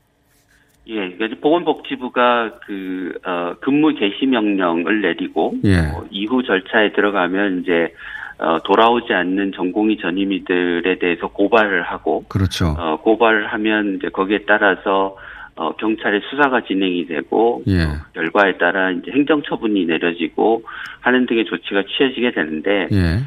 예, 0.88 1.10
그래서 1.16 1.36
보건복지부가 1.40 2.58
그, 2.66 3.12
어, 3.24 3.54
근무 3.60 3.94
개시 3.94 4.26
명령을 4.26 5.02
내리고, 5.02 5.54
예. 5.64 5.78
어, 5.78 6.04
이후 6.10 6.42
절차에 6.42 6.92
들어가면 6.92 7.62
이제, 7.62 7.94
어, 8.38 8.58
돌아오지 8.64 9.12
않는 9.12 9.52
전공의 9.54 9.98
전임의들에 9.98 10.98
대해서 10.98 11.28
고발을 11.28 11.82
하고, 11.82 12.24
그렇죠. 12.28 12.74
어, 12.76 12.96
고발을 13.02 13.46
하면 13.52 13.96
이제 13.96 14.08
거기에 14.08 14.40
따라서, 14.48 15.16
어, 15.54 15.72
경찰의 15.76 16.22
수사가 16.28 16.62
진행이 16.62 17.06
되고, 17.06 17.62
예. 17.68 17.86
결과에 18.14 18.56
따라 18.58 18.90
이제 18.90 19.12
행정처분이 19.12 19.84
내려지고 19.84 20.62
하는 21.00 21.26
등의 21.26 21.44
조치가 21.44 21.84
취해지게 21.86 22.32
되는데, 22.32 22.88
예. 22.90 23.20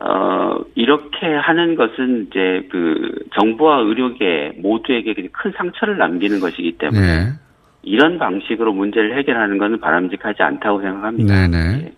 어, 0.00 0.60
이렇게 0.74 1.26
하는 1.26 1.74
것은 1.74 2.28
이제 2.28 2.66
그 2.70 3.12
정부와 3.34 3.78
의료계 3.80 4.58
모두에게 4.58 5.14
큰 5.32 5.52
상처를 5.56 5.98
남기는 5.98 6.38
것이기 6.38 6.78
때문에 6.78 7.00
예. 7.00 7.32
이런 7.82 8.18
방식으로 8.18 8.72
문제를 8.72 9.16
해결하는 9.18 9.58
것은 9.58 9.80
바람직하지 9.80 10.42
않다고 10.42 10.80
생각합니다. 10.82 11.48
네네. 11.48 11.92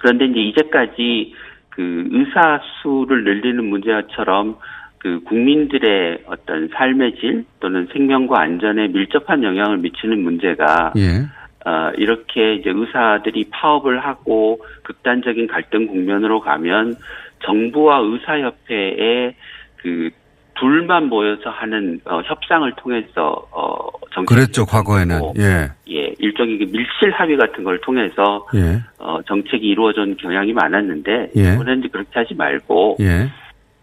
그런데 0.00 0.26
이제 0.26 0.40
이제까지 0.40 1.34
그 1.70 2.08
의사 2.10 2.60
수를 2.82 3.24
늘리는 3.24 3.64
문제처럼 3.64 4.56
그 4.98 5.20
국민들의 5.24 6.24
어떤 6.26 6.68
삶의 6.68 7.16
질 7.16 7.44
또는 7.60 7.88
생명과 7.92 8.42
안전에 8.42 8.88
밀접한 8.88 9.42
영향을 9.42 9.78
미치는 9.78 10.22
문제가 10.22 10.92
예. 10.96 11.26
어, 11.66 11.90
이렇게 11.96 12.54
이제 12.54 12.70
의사들이 12.70 13.50
파업을 13.50 14.04
하고 14.04 14.60
극단적인 14.82 15.46
갈등 15.46 15.86
국면으로 15.86 16.40
가면 16.40 16.96
정부와 17.44 18.00
의사협회의 18.02 19.34
그 19.76 20.10
둘만 20.58 21.08
모여서 21.08 21.50
하는 21.50 22.00
어, 22.04 22.20
협상을 22.22 22.70
통해서 22.76 23.46
어, 23.50 23.88
정책 24.12 24.34
그랬죠, 24.34 24.66
과거에는. 24.66 25.20
예. 25.38 25.70
예 25.88 26.14
일종의 26.18 26.58
그 26.58 26.64
밀실 26.64 27.10
합의 27.12 27.36
같은 27.36 27.64
걸 27.64 27.80
통해서 27.80 28.46
예. 28.54 28.80
어, 28.98 29.20
정책이 29.26 29.66
이루어진 29.66 30.16
경향이 30.16 30.52
많았는데 30.52 31.30
예. 31.36 31.54
이번에는 31.54 31.88
그렇게 31.90 32.10
하지 32.12 32.34
말고 32.34 32.98
예. 33.00 33.30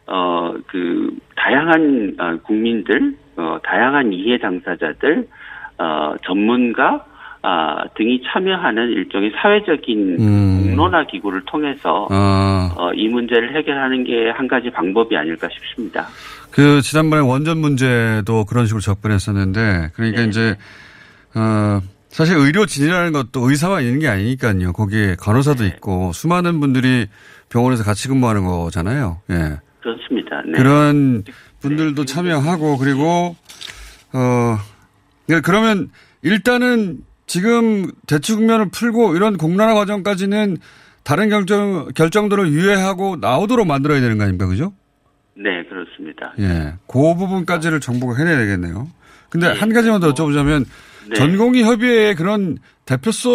어, 0.07 0.53
그, 0.67 1.13
다양한, 1.35 2.15
어, 2.17 2.37
국민들, 2.43 3.13
어, 3.35 3.57
다양한 3.63 4.13
이해 4.13 4.37
당사자들, 4.37 5.27
어, 5.77 6.15
전문가, 6.25 7.05
아, 7.47 7.87
등이 7.95 8.21
참여하는 8.27 8.89
일종의 8.89 9.31
사회적인 9.41 10.17
음. 10.19 10.63
공론화 10.65 11.07
기구를 11.07 11.43
통해서, 11.45 12.07
아. 12.11 12.73
어, 12.75 12.91
이 12.93 13.07
문제를 13.07 13.55
해결하는 13.55 14.03
게 14.03 14.17
한 14.37 14.47
가지 14.47 14.69
방법이 14.69 15.15
아닐까 15.15 15.47
싶습니다. 15.51 16.07
그 16.51 16.81
지난번에 16.81 17.21
원전 17.21 17.57
문제도 17.57 18.45
그런 18.45 18.65
식으로 18.65 18.81
접근했었는데 18.81 19.91
그러니까 19.93 20.21
네. 20.21 20.27
이제 20.27 20.55
어 21.35 21.81
사실 22.09 22.37
의료 22.37 22.65
진이라는 22.65 23.11
것도 23.11 23.49
의사만 23.49 23.83
있는 23.83 23.99
게 23.99 24.07
아니니까요. 24.07 24.73
거기에 24.73 25.15
간호사도 25.19 25.63
네. 25.63 25.69
있고 25.69 26.11
수많은 26.13 26.59
분들이 26.59 27.07
병원에서 27.49 27.83
같이 27.83 28.07
근무하는 28.07 28.45
거잖아요. 28.45 29.21
예. 29.31 29.57
그렇습니다. 29.81 30.41
네. 30.45 30.53
그런 30.53 31.23
분들도 31.61 32.05
참여하고 32.05 32.77
그리고 32.77 33.35
어 34.13 34.57
네, 35.27 35.41
그러면 35.41 35.89
일단은 36.21 36.99
지금 37.27 37.91
대치 38.07 38.33
국면을 38.33 38.69
풀고 38.69 39.15
이런 39.15 39.37
공론화 39.37 39.73
과정까지는 39.75 40.57
다른 41.03 41.29
결정 41.29 41.89
결정들을 41.93 42.51
유예하고 42.51 43.17
나오도록 43.17 43.67
만들어야 43.67 43.99
되는 44.01 44.17
거 44.17 44.23
아닙니까, 44.23 44.47
그죠? 44.47 44.73
네, 45.35 45.63
그렇습니다. 45.69 46.33
예, 46.39 46.73
그 46.87 47.15
부분까지를 47.15 47.79
정부가 47.79 48.17
해내야 48.17 48.37
되겠네요. 48.37 48.89
근데 49.29 49.47
한 49.47 49.71
가지만 49.73 49.99
더 49.99 50.13
여쭤보자면 50.13 50.65
네. 51.09 51.15
전공의 51.15 51.63
협의회의 51.63 52.15
그런 52.15 52.57
대표성 52.85 53.29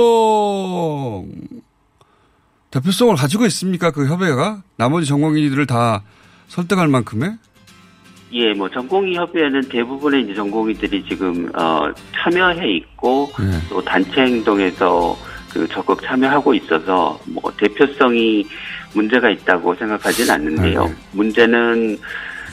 대표성을 2.70 3.14
가지고 3.14 3.44
있습니까? 3.46 3.90
그 3.90 4.06
협의회가 4.08 4.62
나머지 4.76 5.06
전공의들을 5.06 5.66
다 5.66 6.02
설득할 6.48 6.88
만큼의 6.88 7.36
예, 8.32 8.54
뭐 8.54 8.68
전공의 8.70 9.14
협의회는 9.14 9.68
대부분의 9.68 10.22
이제 10.22 10.34
전공의들이 10.34 11.04
지금 11.08 11.50
어 11.54 11.90
참여해 12.16 12.66
있고 12.76 13.28
예. 13.40 13.68
또 13.68 13.82
단체 13.82 14.22
행동에서 14.22 15.16
그 15.52 15.68
적극 15.68 16.00
참여하고 16.02 16.54
있어서 16.54 17.18
뭐 17.26 17.52
대표성이 17.58 18.46
문제가 18.94 19.28
있다고 19.28 19.74
생각하지는 19.74 20.30
않는데요. 20.34 20.82
아, 20.84 20.86
네. 20.86 20.94
문제는 21.12 21.98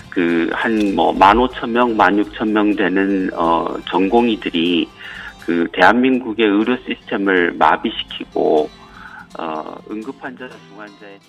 그 0.10 0.50
한 0.54 0.94
뭐 0.96 1.14
만 1.14 1.38
오천 1.38 1.72
명, 1.72 1.96
만 1.96 2.18
육천 2.18 2.52
명 2.52 2.76
되는 2.76 3.30
어 3.34 3.74
전공의들이 3.90 4.88
그 5.46 5.68
대한민국의 5.72 6.46
의료 6.46 6.76
시스템을 6.86 7.54
마비시키고 7.58 8.70
어 9.40 9.76
응급 9.92 10.16
환자나 10.20 10.52
중환자의 10.70 11.20